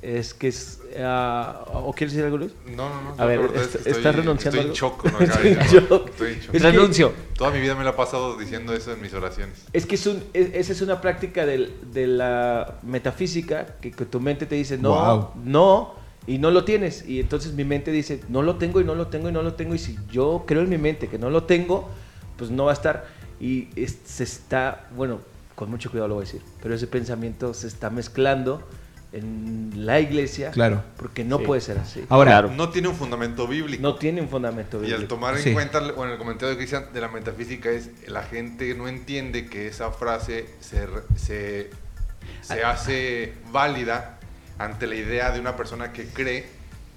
[0.03, 0.81] Es que es.
[1.01, 2.53] ah, ¿O quieres decir algo, Luis?
[2.77, 3.23] No, no, no.
[3.23, 5.03] A ver, es que ¿estás renunciando Estoy en shock.
[5.19, 6.09] que Estoy en de shock.
[6.11, 6.55] Estoy en shock.
[6.55, 7.13] Es que- renuncio.
[7.37, 9.65] Toda mi vida me la he pasado diciendo eso en mis oraciones.
[9.73, 14.05] Es que es un, es- esa es una práctica del- de la metafísica que, que
[14.05, 15.31] tu mente te dice no, Wow.
[15.45, 15.95] no,
[16.27, 17.09] y no lo tienes.
[17.09, 19.55] Y entonces mi mente dice no lo tengo y no lo tengo y no lo
[19.55, 19.75] tengo.
[19.75, 21.89] Y si yo creo en mi mente que no lo tengo,
[22.37, 23.07] pues no va a estar.
[23.41, 25.21] Y es- se está, bueno,
[25.55, 28.63] con mucho cuidado lo voy a decir, pero ese pensamiento se está mezclando
[29.13, 30.51] en la iglesia.
[30.51, 30.83] Claro.
[30.99, 31.45] Porque no Sí.
[31.47, 32.05] puede ser así.
[32.09, 32.51] Ahora, Claro.
[32.55, 33.83] No tiene un fundamento bíblico.
[33.83, 35.53] No tiene un fundamento Y al tomar en Sí.
[35.53, 39.67] cuenta, bueno, el comentario de Cristian de la metafísica es, la gente no entiende que
[39.69, 40.87] esa frase se,
[41.17, 41.71] se,
[42.43, 44.19] se hace válida
[44.59, 46.47] ante la idea de una persona que cree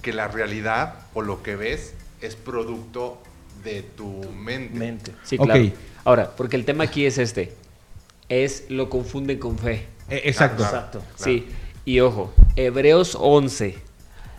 [0.02, 3.22] que la realidad o lo que ves es producto
[3.64, 4.78] de tu mente.
[4.78, 5.12] Mente.
[5.24, 5.46] Sí, Ok.
[5.46, 5.70] claro.
[6.04, 7.54] Ahora, porque el tema aquí es este.
[8.28, 9.86] Es lo confunden con fe.
[10.10, 10.64] eh, exacto.
[10.64, 11.02] Exacto.
[11.16, 11.48] Sí.
[11.86, 13.76] Y ojo, Hebreos 11,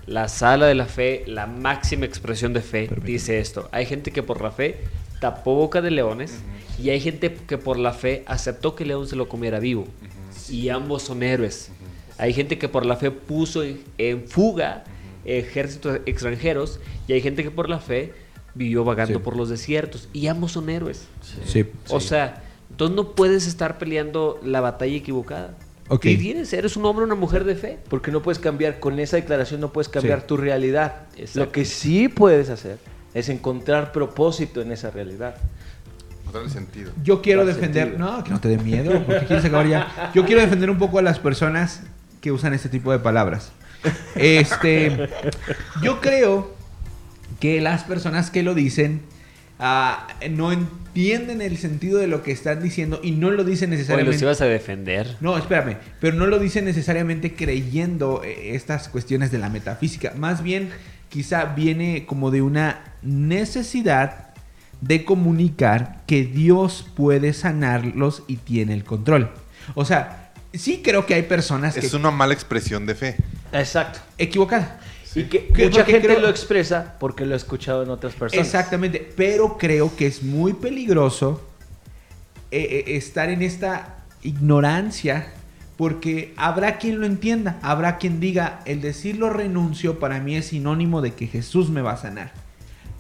[0.07, 3.69] la sala de la fe, la máxima expresión de fe, dice esto.
[3.73, 4.81] Hay gente que por la fe
[5.21, 6.39] tapó boca de leones
[6.83, 9.87] y hay gente que por la fe aceptó que el león se lo comiera vivo.
[10.49, 11.71] Y ambos son héroes.
[12.19, 14.85] Hay gente que por la fe puso en, en fuga
[15.25, 18.13] ejércitos extranjeros y hay gente que por la fe
[18.55, 19.25] vivió vagando Sí.
[19.25, 20.09] por los desiertos.
[20.13, 21.07] Y ambos son héroes.
[21.47, 21.65] Sí.
[21.89, 25.57] O sea, entonces no puedes estar peleando la batalla equivocada.
[25.95, 26.07] Ok.
[26.07, 27.79] Y tienes, eres un hombre o una mujer de fe.
[27.89, 30.27] Porque no puedes cambiar, con esa declaración no puedes cambiar Sí.
[30.29, 31.03] tu realidad.
[31.17, 31.41] Exacto.
[31.41, 32.79] Lo que sí puedes hacer
[33.15, 35.37] es encontrar propósito en esa realidad.
[36.35, 36.93] El sentido.
[37.05, 38.11] Yo quiero defender, sentido.
[38.11, 40.11] no, que no te dé miedo, porque quieres acabar ya.
[40.15, 41.83] Yo quiero defender un poco a las personas
[42.23, 43.53] que usan este tipo de palabras.
[44.15, 45.11] Este,
[45.83, 46.55] yo creo
[47.39, 49.03] que las personas que lo dicen
[49.63, 53.79] ah, no entienden el sentido de lo que están diciendo y no lo dicen Oye,
[53.79, 54.25] los necesariamente.
[54.25, 55.17] ibas a defender.
[55.21, 60.13] No, espérame, pero no lo dicen necesariamente creyendo eh, estas cuestiones de la metafísica.
[60.17, 60.71] Más bien,
[61.09, 64.35] quizá viene como de una necesidad
[64.81, 69.31] de comunicar que Dios puede sanarlos y tiene el control.
[69.75, 73.17] O sea, sí creo que hay personas que Es una mala expresión de fe.
[73.53, 74.01] Exacto.
[74.19, 74.81] equivocada.
[75.15, 78.47] Y que Que- mucha gente creo- lo expresa porque lo ha escuchado en otras personas.
[78.47, 81.47] Exactamente, pero creo que es muy peligroso
[82.51, 85.29] eh, eh, estar en esta ignorancia
[85.77, 91.01] porque habrá quien lo entienda, habrá quien diga, el decirlo renuncio para mí es sinónimo
[91.01, 92.33] de que Jesús me va a sanar.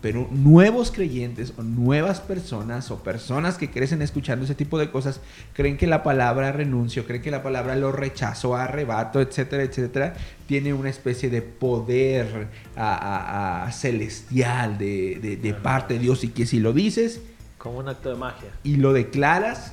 [0.02, 5.20] Pero nuevos creyentes o nuevas personas o personas que crecen escuchando ese tipo de cosas
[5.54, 10.14] creen que la palabra renuncio, creen que la palabra lo rechazo, arrebato, etcétera, etcétera,
[10.48, 16.24] tiene una especie de poder a- a- a celestial de, de- de parte de Dios
[16.24, 17.20] y que si lo dices
[17.56, 18.48] Como un acto de magia.
[18.64, 19.72] y lo declaras,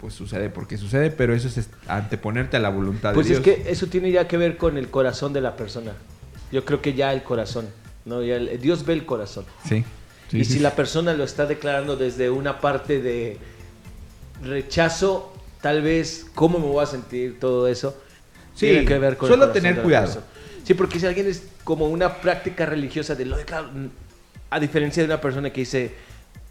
[0.00, 3.56] pues sucede porque sucede, pero eso es anteponerte a la voluntad Pues de es Dios.
[3.58, 5.92] que eso tiene ya que ver con el corazón de la persona.
[6.50, 7.66] Yo creo que ya el corazón.
[8.04, 8.22] ¿No?
[8.22, 9.44] Ya el- Dios ve el corazón.
[9.68, 9.84] Sí.
[10.30, 13.38] sí, y sí, si la persona lo está declarando desde una parte de
[14.42, 17.96] rechazo, tal vez cómo me voy a sentir, todo eso,
[18.54, 20.06] Sí, tiene que ver con solo el corazón tener cuidado.
[20.06, 20.26] persona.
[20.64, 23.68] Sí, porque si alguien es como una práctica religiosa de lo declaro,
[24.50, 25.94] a diferencia de una persona que dice,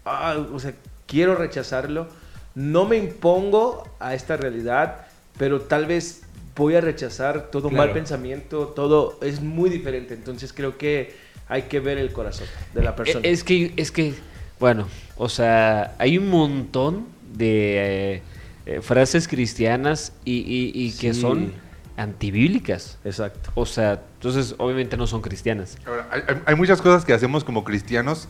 [0.04, 0.74] "Ah, o sea,
[1.06, 2.08] quiero rechazarlo,
[2.54, 5.06] no me impongo a esta realidad,
[5.38, 6.22] pero tal vez
[6.56, 7.86] voy a rechazar todo Claro.
[7.86, 10.12] mal pensamiento, todo es muy diferente.
[10.14, 11.14] Entonces creo que
[11.52, 13.26] hay que ver el corazón de la persona.
[13.26, 14.14] Eh, Es que, es que,
[14.58, 18.22] bueno, o sea, hay un montón de eh,
[18.66, 21.20] eh, frases cristianas y, y- y que Sí.
[21.20, 21.52] son
[21.96, 22.98] antibíblicas.
[23.04, 23.50] Exacto.
[23.54, 25.76] O sea, entonces obviamente no son cristianas.
[25.86, 28.28] Ahora, hay, hay- hay muchas cosas que hacemos como cristianos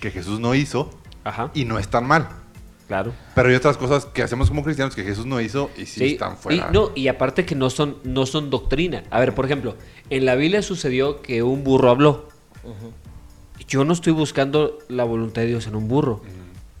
[0.00, 0.90] que Jesús no hizo
[1.24, 2.28] Ajá, y no están mal.
[2.88, 3.12] claro.
[3.34, 6.36] Pero hay otras cosas que hacemos como cristianos que Jesús no hizo y sí, están
[6.36, 6.68] fuera.
[6.70, 9.04] Y, no, y aparte que no son, no son doctrina.
[9.10, 9.76] A ver, por ejemplo,
[10.10, 12.28] en la Biblia sucedió que un burro habló.
[13.68, 16.22] Yo no estoy buscando la voluntad de Dios en un burro.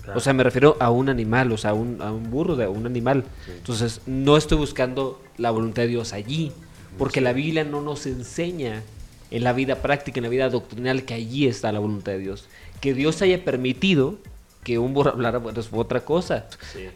[0.02, 0.18] Claro.
[0.18, 2.66] O sea, me refiero a un animal, o sea, a un, a un burro, de
[2.66, 3.24] un animal.
[3.48, 6.50] Entonces, no estoy buscando la voluntad de Dios allí,
[6.98, 8.82] porque la Biblia no nos enseña
[9.30, 12.46] en la vida práctica, en la vida doctrinal, que allí está la voluntad de Dios.
[12.80, 14.16] Que Dios haya permitido
[14.64, 16.46] que un burro hablara, bueno, es otra cosa.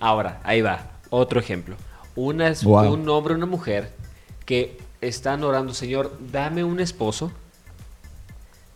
[0.01, 1.77] Ahora, ahí va, otro ejemplo.
[2.17, 2.93] Una es Wow.
[2.93, 3.93] un hombre o una mujer
[4.45, 7.31] que están orando, Señor, dame un esposo,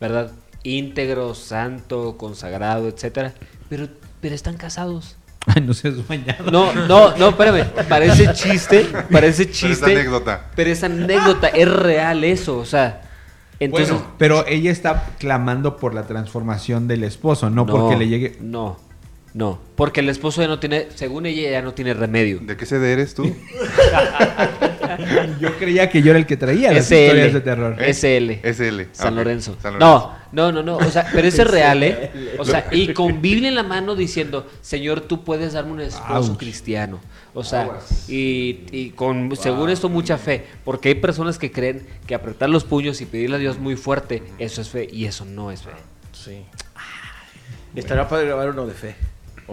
[0.00, 0.32] ¿verdad?
[0.62, 3.34] Íntegro, santo, consagrado, etcétera.
[3.68, 3.88] Pero,
[4.20, 5.16] pero están casados.
[5.46, 6.50] Ay, no seas bañado.
[6.50, 7.66] No, no, no, espérame.
[7.88, 9.92] Parece chiste, parece Pero es chiste.
[9.92, 10.50] anécdota.
[10.54, 13.02] Pero es anécdota, es real eso, o sea.
[13.58, 18.38] Entonces, bueno, pero ella está clamando por la transformación del esposo, no, porque le llegue.
[18.40, 18.78] No,
[19.34, 19.60] no.
[19.76, 22.40] Porque el esposo ya no tiene, según ella, ya no tiene remedio.
[22.40, 23.24] ¿De qué sede eres tú?
[25.40, 27.32] Yo creía que yo era el que traía las historias SL.
[27.34, 27.76] de terror.
[27.82, 28.30] SL.
[28.42, 28.80] SL.
[28.92, 29.56] San Lorenzo.
[29.60, 29.78] San Lorenzo.
[29.78, 30.76] No, no, no, no.
[30.76, 32.10] O sea, pero ese es real, ¿eh?
[32.38, 36.32] O sea, y con Biblia en la mano diciendo, Señor, tú puedes darme un esposo
[36.32, 36.38] Ouch.
[36.38, 37.00] cristiano.
[37.34, 37.70] O sea,
[38.08, 40.46] y, y con, según esto, mucha fe.
[40.64, 44.22] Porque hay personas que creen que apretar los puños y pedirle a Dios muy fuerte,
[44.38, 44.88] eso es fe.
[44.90, 45.70] Y eso no es fe.
[46.12, 46.44] Sí.
[47.74, 48.96] Estará para grabar uno de fe.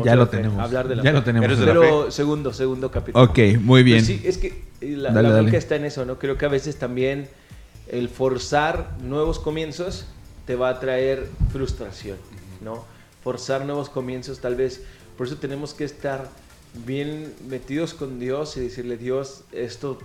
[0.05, 0.59] Ya lo fe, tenemos.
[0.59, 1.17] Hablar de la Ya fe.
[1.17, 1.57] lo tenemos.
[1.59, 3.23] Pero segundo, segundo capítulo.
[3.25, 3.97] Ok, muy bien.
[3.97, 5.41] Pues sí, es que eh, la, Dale, la dale.
[5.43, 6.19] bronca está en eso, ¿no?
[6.19, 7.27] Creo que a veces también
[7.89, 10.05] el forzar nuevos comienzos
[10.45, 12.17] te va a traer frustración,
[12.63, 12.85] ¿no?
[13.23, 14.81] Forzar nuevos comienzos tal vez,
[15.17, 16.29] por eso tenemos que estar
[16.85, 19.97] bien metidos con Dios y decirle, Dios, esto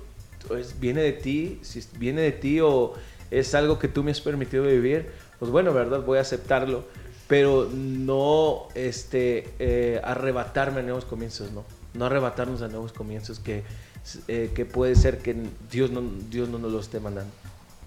[0.58, 2.94] es- viene de ti, si viene de ti o
[3.30, 6.02] es algo que tú me has permitido vivir, pues bueno, ¿verdad?
[6.02, 6.84] Voy a aceptarlo,
[7.32, 11.64] pero no este, eh, arrebatarme a nuevos comienzos, ¿no?
[11.94, 13.62] No arrebatarnos a nuevos comienzos que,
[14.28, 15.34] eh, que puede ser que
[15.70, 17.32] Dios no, Dios no nos lo esté mandando,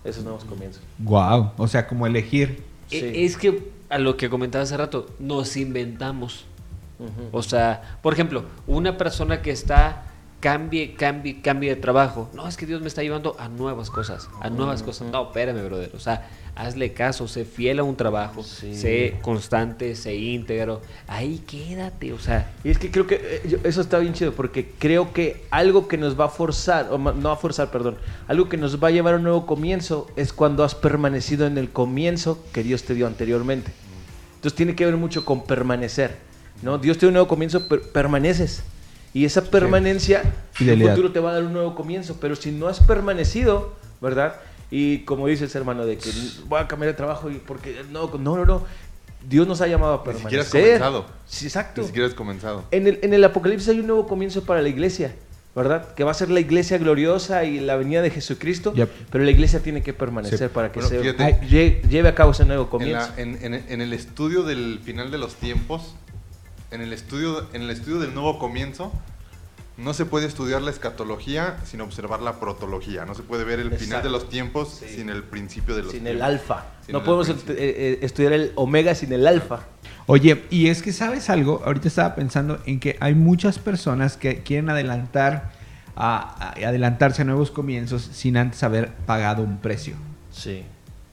[0.03, 0.81] esos nuevos comienzos.
[0.97, 1.51] Wow.
[1.57, 2.63] O sea, como elegir.
[2.89, 2.97] Sí.
[2.97, 6.45] E- Es que a lo que comentaba hace rato, nos inventamos.
[7.31, 10.05] O sea, por ejemplo, una persona que está
[10.45, 12.29] cambie, cambie, cambie de trabajo.
[12.35, 15.07] No, es que Dios me está llevando a nuevas cosas, a nuevas cosas.
[15.11, 15.89] No, espérame, brother.
[15.95, 18.75] O sea, hazle caso, sé fiel a un trabajo, Sí.
[18.75, 20.83] sé constante, sé íntegro.
[21.07, 24.69] Ahí quédate, o sea, Y es que creo que eh, eso está bien chido porque
[24.77, 28.57] creo que algo que nos va a forzar, o no a forzar, perdón, algo que
[28.57, 32.37] nos va a llevar a un nuevo comienzo es cuando has permanecido en el comienzo
[32.53, 33.71] que Dios te dio anteriormente.
[34.35, 36.17] Entonces tiene que ver mucho con permanecer,
[36.61, 36.77] ¿no?
[36.77, 38.61] Dios te dio un nuevo comienzo, pero permaneces.
[39.15, 40.89] Y esa permanencia en un Fidelidad.
[40.91, 44.35] futuro te va a dar un nuevo comienzo, pero si no has permanecido, ¿verdad?
[44.69, 46.09] Y como dices, hermano, de que
[46.47, 48.63] voy a cambiar de trabajo y porque no, no, no, no.
[49.27, 50.43] Dios nos ha llamado a Ni permanecer.
[50.43, 51.05] siquiera has comenzado.
[51.25, 51.81] Sí, exacto.
[51.81, 52.63] Ni siquiera has comenzado.
[52.71, 55.15] En el, en el Apocalipsis hay un nuevo comienzo para la iglesia,
[55.55, 55.93] ¿verdad?
[55.95, 58.89] Que va a ser la iglesia gloriosa y la venida de Jesucristo, Yep.
[59.11, 60.53] pero la iglesia tiene que permanecer Sí.
[60.53, 61.39] para que Bueno, se fíjate.
[61.47, 63.07] lle- lleve a cabo ese nuevo En, comienzo.
[63.15, 65.95] la- en- en- en el estudio del final de los tiempos,
[66.71, 68.91] en el estudio, en el estudio del nuevo comienzo,
[69.77, 73.05] no se puede estudiar la escatología sin observar la protología.
[73.05, 74.95] No se puede ver el final de los tiempos Sí.
[74.95, 76.65] sin el principio de los Sin el alfa.
[76.85, 79.61] Sin no el podemos eh, eh, estudiar el omega sin el alfa.
[80.07, 84.43] Oye, y es que sabes algo, ahorita estaba pensando en que hay muchas personas que
[84.43, 85.51] quieren adelantar
[85.95, 89.95] a, a- adelantarse a nuevos comienzos sin antes haber pagado un precio.
[90.31, 90.63] Sí.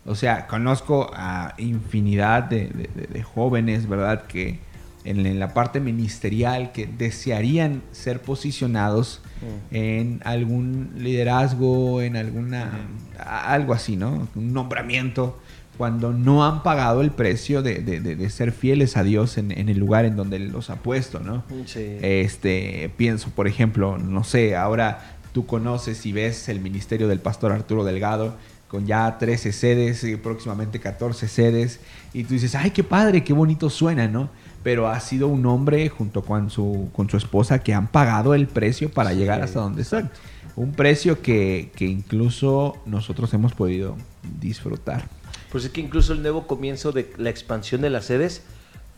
[0.05, 4.25] O sea, conozco a infinidad de, de- de- de jóvenes, ¿verdad?
[4.27, 4.61] Que
[5.05, 9.75] en, en la parte ministerial que desearían ser posicionados Mm.
[9.75, 12.71] en algún liderazgo, en alguna...
[13.19, 14.29] algo así, ¿no?
[14.37, 15.37] Un nombramiento,
[15.77, 19.51] cuando no han pagado el precio de, de- de- de ser fieles a Dios en,
[19.51, 21.43] en el lugar en donde los ha puesto, ¿no?
[21.67, 21.81] Sí.
[22.03, 27.51] Este, pienso, por ejemplo, no sé, ahora tú conoces y ves el ministerio del pastor
[27.51, 28.37] Arturo Delgado
[28.69, 31.81] con ya 13 sedes y próximamente 14 sedes
[32.15, 34.31] y tú dices, ay, qué padre, qué bonito suena, ¿no?
[34.63, 38.47] Pero ha sido un hombre junto con su, con su esposa que han pagado el
[38.47, 40.11] precio para Sí, llegar hasta donde están.
[40.55, 43.97] Un precio que, que incluso nosotros hemos podido
[44.41, 45.09] disfrutar.
[45.51, 48.43] Pues es que incluso el nuevo comienzo de la expansión de las sedes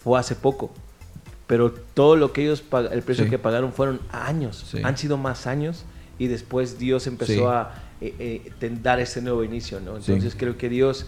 [0.03, 0.71] fue hace poco.
[1.47, 3.31] Pero todo lo que ellos el precio Sí.
[3.31, 4.67] que pagaron fueron años.
[4.71, 4.79] Sí.
[4.83, 5.85] Han sido más años
[6.19, 9.97] y después Dios empezó a eh, eh, dar ese nuevo inicio, ¿no?
[9.97, 11.07] Entonces creo que Dios,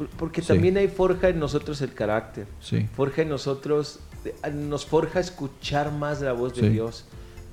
[0.00, 0.48] por- porque Sí.
[0.48, 2.46] también hay forja en nosotros el carácter.
[2.60, 2.88] Sí.
[2.96, 3.98] Forja en nosotros,
[4.54, 6.68] nos forja escuchar más la voz de Sí.
[6.70, 7.04] Dios.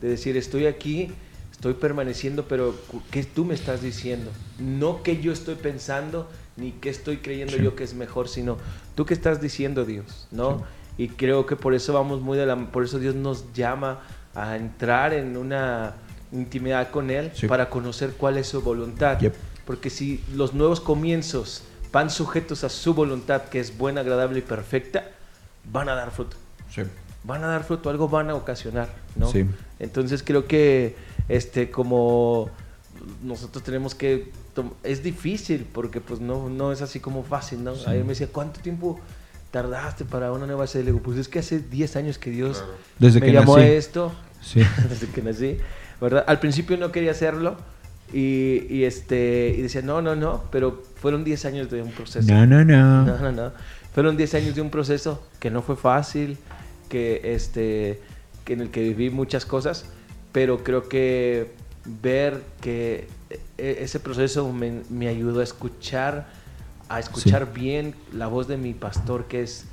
[0.02, 1.12] De decir, estoy aquí,
[1.52, 2.74] estoy permaneciendo, pero
[3.12, 4.32] ¿qué tú me estás diciendo?
[4.60, 7.64] No que yo estoy pensando, ni que estoy creyendo Sí.
[7.64, 8.58] yo que es mejor, sino
[8.96, 10.64] tú que estás diciendo Dios, ¿no?
[10.98, 12.56] Y creo que por eso vamos muy de la...
[12.72, 14.00] Por eso Dios nos llama
[14.34, 15.96] a entrar en una
[16.32, 17.48] intimidad con Él Sí.
[17.48, 19.20] para conocer cuál es su voluntad.
[19.20, 19.36] Yep.
[19.66, 24.42] Porque si los nuevos comienzos van sujetos a su voluntad, que es buena, agradable y
[24.42, 25.06] perfecta,
[25.72, 26.38] van a dar fruto.
[26.74, 26.84] Sí.
[27.24, 29.32] Van a dar fruto, algo van a ocasionar, ¿no?
[29.32, 29.46] Sí.
[29.80, 30.96] Entonces creo que
[31.28, 32.50] este como
[33.22, 34.32] nosotros tenemos que
[34.84, 37.74] es difícil porque pues no no es así como fácil, ¿no?
[37.86, 39.00] Ayer me decía, "¿Cuánto tiempo
[39.52, 42.58] tardaste para una nueva serie?" Le digo, "Pues es que hace 10 años que Dios
[42.58, 42.74] Claro.
[42.98, 43.68] Desde me que llamó nací.
[43.68, 44.12] a esto."
[44.42, 44.62] Sí.
[44.90, 45.58] desde que nací,
[46.00, 46.24] ¿verdad?
[46.28, 47.58] Al principio no quería hacerlo
[48.14, 52.32] y, y, este y decía, "No, no, no", pero fueron 10 años de un proceso.
[52.32, 53.06] No, no, no.
[53.06, 53.52] No, no, no.
[53.94, 56.38] Fueron 10 años de un proceso que no fue fácil,
[56.90, 58.00] que este
[58.46, 59.86] que en el que viví muchas cosas,
[60.32, 61.52] pero creo que
[62.02, 63.08] ver que
[63.58, 66.28] e- ese proceso me, me ayudó a escuchar
[66.90, 69.66] a escuchar bien la voz de mi pastor que es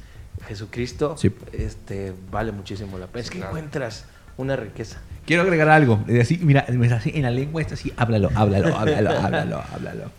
[0.48, 1.30] Jesucristo, Sí.
[1.52, 3.20] este vale muchísimo la pena.
[3.22, 3.52] Es que Claro.
[3.56, 4.06] encuentras
[4.36, 5.00] una riqueza.
[5.26, 6.04] Quiero agregar algo.
[6.20, 10.10] Así, mira, me está así, en la lengua está así, háblalo, háblalo, háblalo, háblalo, háblalo.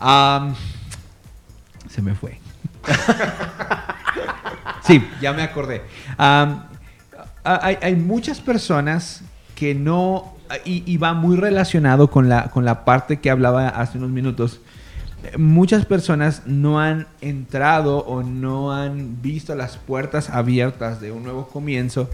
[0.00, 0.54] Am,
[1.88, 2.40] se me fue.
[4.84, 5.82] sí, ya me acordé.
[6.16, 6.64] A-
[7.44, 9.22] hay, hay muchas personas
[9.54, 10.34] que no,
[10.64, 14.60] y, y va muy relacionado con la, con la parte que hablaba hace unos minutos,
[15.36, 21.48] muchas personas no han entrado o no han visto las puertas abiertas de un nuevo
[21.48, 22.08] comienzo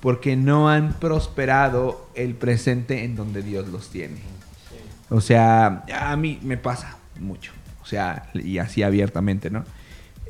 [0.00, 4.16] porque no han prosperado el presente en donde Dios los tiene.
[5.10, 7.52] O sea, a mí me pasa mucho.
[7.82, 9.64] O sea, y así abiertamente, ¿no?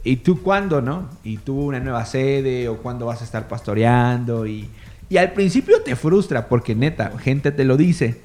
[0.03, 1.09] ¿Y tú cuándo, no?
[1.23, 4.47] ¿Y tú una nueva sede o cuándo vas a estar pastoreando?
[4.47, 4.71] Y,
[5.09, 8.23] y al principio te frustra porque neta, gente te lo dice.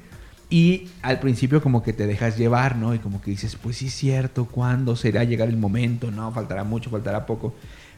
[0.48, 2.94] Y al principio como que te dejas llevar, ¿no?
[2.94, 6.10] Y como que dices, pues sí es cierto, ¿cuándo será llegar el momento?
[6.10, 7.54] No, faltará mucho, faltará poco.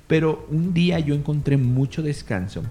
[0.06, 2.62] Pero un día yo encontré mucho descanso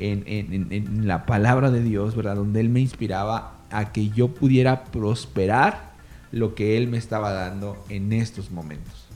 [0.00, 2.36] en, en, en la palabra de Dios, ¿verdad?
[2.36, 5.90] Donde Él me inspiraba a que yo pudiera prosperar
[6.32, 9.08] lo que Él me estaba dando en estos momentos.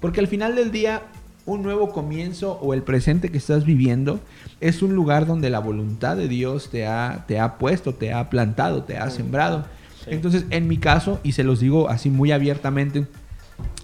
[0.00, 1.02] Porque al final del día,
[1.46, 4.20] un nuevo comienzo o el presente que estás viviendo
[4.60, 8.28] es un lugar donde la voluntad de Dios te ha, te ha puesto, te ha
[8.30, 9.64] plantado, te ha sembrado.
[10.06, 13.06] Entonces, en mi caso, y se los digo así muy abiertamente,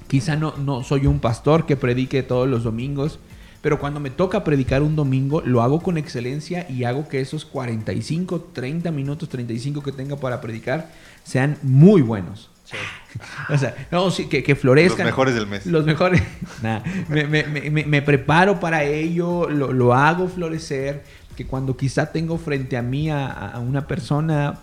[0.09, 3.19] quizá no, no soy un pastor que predique todos los domingos,
[3.65, 7.47] pero cuando me toca predicar un domingo, lo hago con excelencia y hago que esos
[7.47, 10.91] 45, 30 minutos, 35 que tenga para predicar
[11.23, 12.51] sean muy buenos.
[13.49, 15.07] o sea, no, sí, que, que, florezcan.
[15.07, 15.65] Los mejores del mes.
[15.65, 16.23] Los mejores.
[16.63, 21.03] Nah, me, me, me, me, preparo para ello, lo, lo, hago florecer.
[21.35, 24.59] Que cuando quizá tengo frente a mí a, a, una persona,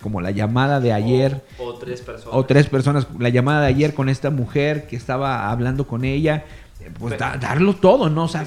[0.00, 1.44] como la llamada de ayer.
[1.58, 2.34] O, o, tres personas.
[2.36, 3.06] O tres personas.
[3.20, 6.44] La llamada de ayer con esta mujer que estaba hablando con ella.
[6.98, 8.24] Pues da, darlo todo, ¿no?
[8.24, 8.44] O sea,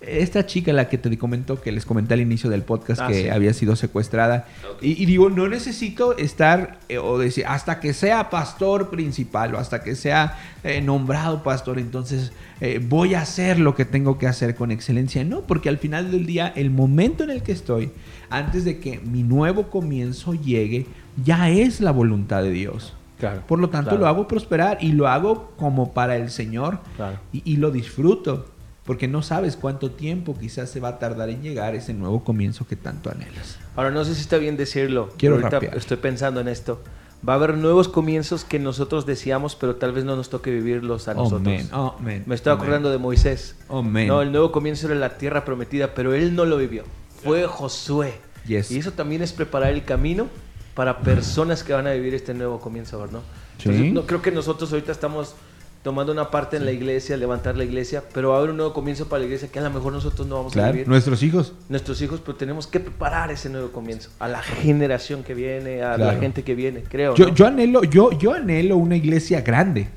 [0.00, 3.22] esta chica, la que te comentó, que les comenté al inicio del podcast, ah, que
[3.24, 3.28] sí.
[3.28, 4.46] había sido secuestrada.
[4.76, 4.92] Okay.
[4.92, 9.58] Y, y, digo, no necesito estar, eh, o decir, hasta que sea pastor principal o
[9.58, 14.26] hasta que sea eh, nombrado pastor, entonces eh, voy a hacer lo que tengo que
[14.26, 15.22] hacer con excelencia.
[15.24, 17.90] No, porque al final del día, el momento en el que estoy,
[18.30, 20.86] antes de que mi nuevo comienzo llegue,
[21.22, 22.94] ya es la voluntad de Dios.
[23.20, 24.02] Claro, Por lo tanto, claro.
[24.02, 27.18] lo hago prosperar y lo hago como para el Señor Claro.
[27.32, 28.46] y, y lo disfruto
[28.84, 32.66] porque no sabes cuánto tiempo quizás se va a tardar en llegar ese nuevo comienzo
[32.66, 33.58] que tanto anhelas.
[33.76, 35.10] Ahora, no sé si está bien decirlo.
[35.16, 35.76] Quiero ahorita rapear.
[35.76, 36.82] estoy pensando en esto.
[37.26, 41.06] Va a haber nuevos comienzos que nosotros deseamos, pero tal vez no nos toque vivirlos
[41.06, 41.42] a nosotros.
[41.42, 42.62] Amén, amén, Me estoy amén.
[42.62, 43.56] acordando de Moisés.
[43.68, 44.08] Amén.
[44.08, 46.84] No, el nuevo comienzo era la tierra prometida, pero él no lo vivió.
[47.22, 48.14] Fue Josué.
[48.46, 48.70] Yes.
[48.70, 50.28] Y eso también es preparar el camino
[50.74, 53.20] para personas que van a vivir este nuevo comienzo, ¿verdad?
[53.58, 53.90] Sí.
[53.90, 55.34] No, creo que nosotros ahorita estamos
[55.82, 58.72] tomando una parte en la iglesia, levantar la iglesia, pero va a haber un nuevo
[58.74, 60.86] comienzo para la iglesia que a lo mejor nosotros no vamos a vivir.
[60.86, 61.54] nuestros hijos.
[61.68, 65.96] Nuestros hijos, pero tenemos que preparar ese nuevo comienzo a la generación que viene, a
[65.96, 67.14] la gente que viene, creo.
[67.14, 67.34] Yo, ¿no?
[67.34, 69.88] yo anhelo, yo, yo anhelo una iglesia grande,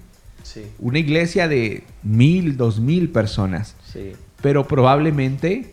[0.44, 4.12] Sí, una iglesia de mil, dos mil personas, sí.
[4.42, 5.73] pero probablemente,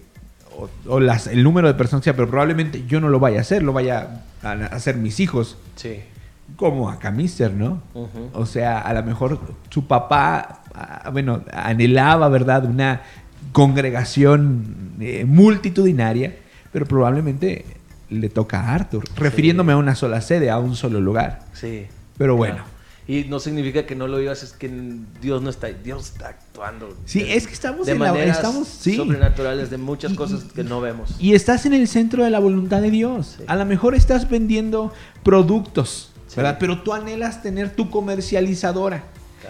[0.56, 3.40] o, o las, el número de personas sea, pero probablemente yo no lo vaya a
[3.42, 6.00] hacer, lo vaya a hacer mis hijos, Sí.
[6.56, 7.82] como acá Mister, ¿no?
[8.34, 9.38] O sea, a lo mejor
[9.70, 12.64] su papá, ah, bueno, anhelaba, ¿verdad?
[12.64, 13.02] Una
[13.52, 16.36] congregación eh, multitudinaria,
[16.72, 17.64] pero probablemente
[18.10, 21.40] le toca a Arthur, refiriéndome a una sola sede, a un solo lugar.
[21.52, 21.86] Sí.
[22.18, 22.56] Pero bueno.
[22.56, 22.70] Claro.
[23.08, 24.70] Y no significa que no lo digas, es que
[25.20, 26.96] Dios no está, Dios está actuando.
[27.06, 28.94] Sí, de- es que estamos de en la- maneras estamos- sí.
[28.96, 31.16] sobrenaturales, de muchas Y- cosas que no vemos.
[31.18, 33.34] Y estás en el centro de la voluntad de Dios.
[33.38, 33.44] Sí.
[33.48, 34.92] A lo mejor estás vendiendo
[35.24, 36.36] productos, Sí.
[36.36, 36.58] ¿verdad?
[36.60, 39.04] Pero tú anhelas tener tu comercializadora.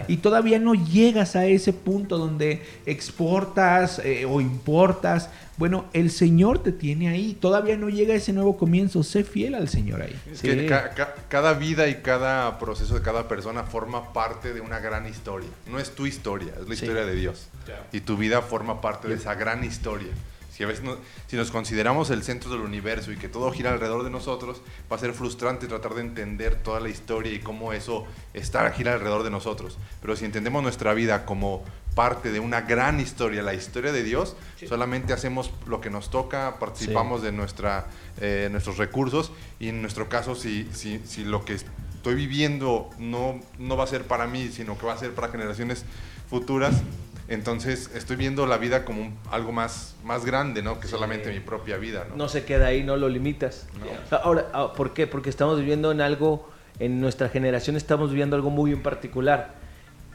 [0.07, 5.29] Y todavía no llegas a ese punto donde exportas eh, o importas.
[5.57, 7.37] Bueno, el Señor te tiene ahí.
[7.39, 9.03] Todavía no llega ese nuevo comienzo.
[9.03, 10.15] Sé fiel al Señor ahí.
[10.31, 10.47] Es Sí.
[10.47, 14.79] que ca- ca- cada vida y cada proceso de cada persona forma parte de una
[14.79, 15.49] gran historia.
[15.69, 16.83] No es tu historia, es la Sí.
[16.85, 17.47] historia de Dios.
[17.91, 20.09] Y tu vida forma parte de esa gran historia.
[20.61, 20.95] Si a veces no-
[21.25, 24.95] si nos consideramos el centro del universo y que todo gira alrededor de nosotros, va
[24.95, 28.05] a ser frustrante tratar de entender toda la historia y cómo eso
[28.35, 29.79] está gira alrededor de nosotros.
[30.03, 31.63] Pero si entendemos nuestra vida como
[31.95, 34.35] parte de una gran historia, la historia de Dios,
[34.69, 37.87] solamente hacemos lo que nos toca, participamos de nuestra,
[38.19, 43.39] eh, nuestros recursos y en nuestro caso, si, si, si lo que estoy viviendo no,
[43.57, 45.85] no va a ser para mí, sino que va a ser para generaciones
[46.29, 46.75] futuras,
[47.33, 50.79] entonces estoy viendo la vida como un- algo más, más grande, ¿no?
[50.79, 52.15] Que solamente mi propia vida, ¿no?
[52.15, 53.67] No se queda ahí, no lo limitas.
[54.23, 55.07] Ahora, ah, ¿por qué?
[55.07, 59.55] Porque estamos viviendo en algo, en nuestra generación estamos viviendo algo muy en particular.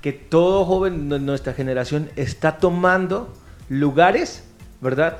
[0.03, 3.33] Que todo joven de nuestra generación está tomando
[3.69, 4.45] lugares,
[4.81, 5.19] ¿verdad?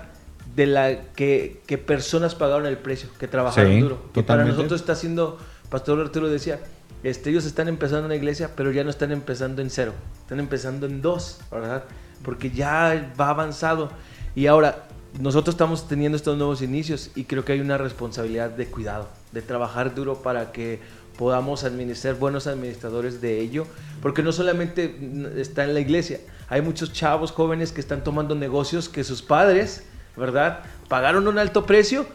[0.55, 4.03] De la que, que personas pagaron el precio, que trabajaron Sí, duro.
[4.13, 5.39] Que para nosotros está haciendo,
[5.71, 6.61] Pastor Arturo decía,
[7.03, 9.93] este, ellos están empezando una iglesia, pero ya no están empezando en cero,
[10.23, 11.85] están empezando en dos, ¿verdad?
[12.23, 13.91] Porque ya va avanzado.
[14.35, 14.87] Y ahora,
[15.21, 19.43] nosotros estamos teniendo estos nuevos inicios y creo que hay una responsabilidad de cuidado, de
[19.43, 20.81] trabajar duro para que
[21.17, 23.67] podamos administrar buenos administradores de ello,
[24.03, 24.99] porque no solamente
[25.37, 29.85] está en la iglesia, hay muchos chavos jóvenes que están tomando negocios que sus padres,
[30.17, 30.61] ¿verdad?
[30.89, 32.07] Pagaron un alto precio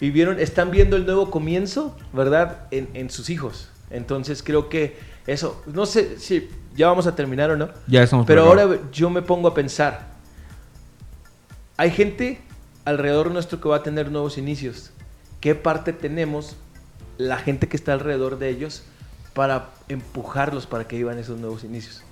[0.00, 2.66] y están viendo el nuevo comienzo, ¿verdad?
[2.70, 3.68] En, en sus hijos.
[3.92, 7.68] Entonces creo que eso, no sé si ya vamos a terminar o no.
[7.86, 8.62] Ya estamos Pero acá.
[8.62, 10.12] ahora yo me pongo a pensar,
[11.76, 12.40] hay gente
[12.84, 14.90] alrededor nuestro que va a tener nuevos inicios.
[15.40, 16.56] ¿Qué parte tenemos
[17.18, 18.82] la gente que está alrededor de ellos
[19.34, 22.02] para empujarlos para que vivan esos nuevos inicios?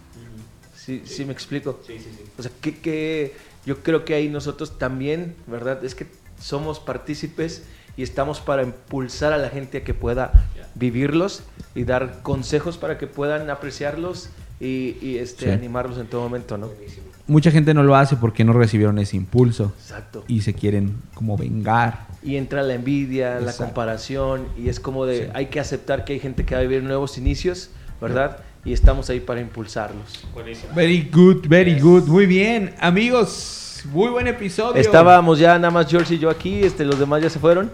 [0.76, 1.80] ¿Sí, sí me explico?
[1.86, 2.24] Sí, sí, sí.
[2.38, 5.84] O sea, que, que yo creo que ahí nosotros también, ¿verdad?
[5.84, 6.06] Es que
[6.40, 7.64] somos partícipes
[8.00, 10.32] y estamos para impulsar a la gente a que pueda
[10.74, 11.42] vivirlos
[11.74, 15.50] y dar consejos para que puedan apreciarlos y, y, este, Sí.
[15.50, 16.68] animarlos en todo momento, ¿no?
[16.68, 17.04] Buenísimo.
[17.26, 20.24] Mucha gente no lo hace porque no recibieron ese impulso Exacto.
[20.28, 22.06] y se quieren como vengar.
[22.22, 23.64] Y entra la envidia, la Exacto.
[23.64, 25.30] comparación y es como de Sí.
[25.34, 27.68] hay que aceptar que hay gente que va a vivir nuevos inicios,
[28.00, 28.38] ¿verdad?
[28.64, 30.24] Y estamos ahí para impulsarlos.
[30.32, 30.72] Buenísimo.
[30.74, 32.04] Very good, very good.
[32.04, 33.69] Muy bien, amigos.
[33.86, 34.80] Muy buen episodio.
[34.80, 37.70] Estábamos ya nada más George y yo aquí, este, los demás ya se fueron.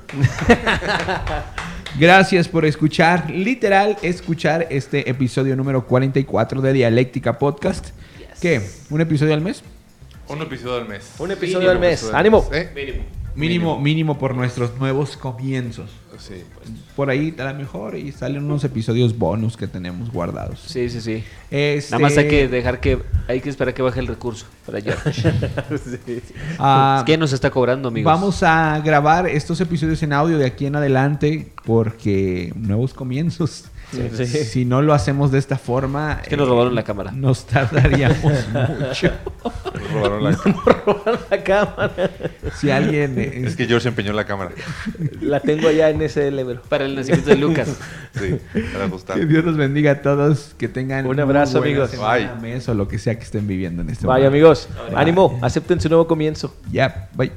[1.99, 7.89] Gracias por escuchar, literal, escuchar este episodio número 44 de Dialéctica Podcast.
[8.41, 8.61] ¿Qué?
[8.91, 9.63] ¿Un episodio al mes?
[10.29, 11.15] Un episodio al mes.
[11.19, 12.01] Un episodio Mínimo al mes.
[12.01, 12.49] Episodio ¡Ánimo!
[12.51, 12.73] mes, ¿eh?
[12.75, 13.05] Mínimo.
[13.35, 15.91] Mínimo, mínimo por nuestros nuevos comienzos.
[16.19, 16.43] Sí.
[16.95, 20.61] Por ahí a lo mejor y salen unos episodios bonus que tenemos guardados.
[20.67, 21.25] Sí, sí, sí.
[21.51, 22.99] Este, Nada más hay que dejar que.
[23.29, 25.23] Hay que esperar que baje el recurso para George.
[26.59, 28.13] ah, ¿Quién nos está cobrando, amigos?
[28.13, 33.67] Vamos a grabar estos episodios en audio de aquí en adelante porque nuevos comienzos.
[33.93, 34.27] Sí.
[34.27, 37.13] Si no lo hacemos de esta forma, Es que nos eh, robaron la cámara.
[37.13, 38.17] Nos tardaríamos
[38.53, 39.13] mucho.
[39.75, 40.31] Nos robaron la-
[40.87, 42.11] Robaron la cámara.
[42.57, 44.51] Si alguien eh, Es que George empeñó la cámara.
[45.21, 46.61] La tengo allá en ese libro.
[46.69, 47.69] Para el nacimiento de Lucas.
[48.17, 48.39] Sí,
[48.73, 49.19] para ajustar.
[49.19, 51.91] que Dios los bendiga a todos, que tengan Un abrazo, amigos.
[51.99, 52.31] Bye.
[52.41, 54.49] mes o lo que sea que estén viviendo en este Vaya momento.
[54.49, 56.57] amigos, ánimo, acepten su nuevo comienzo.
[56.73, 57.31] Ya, bye.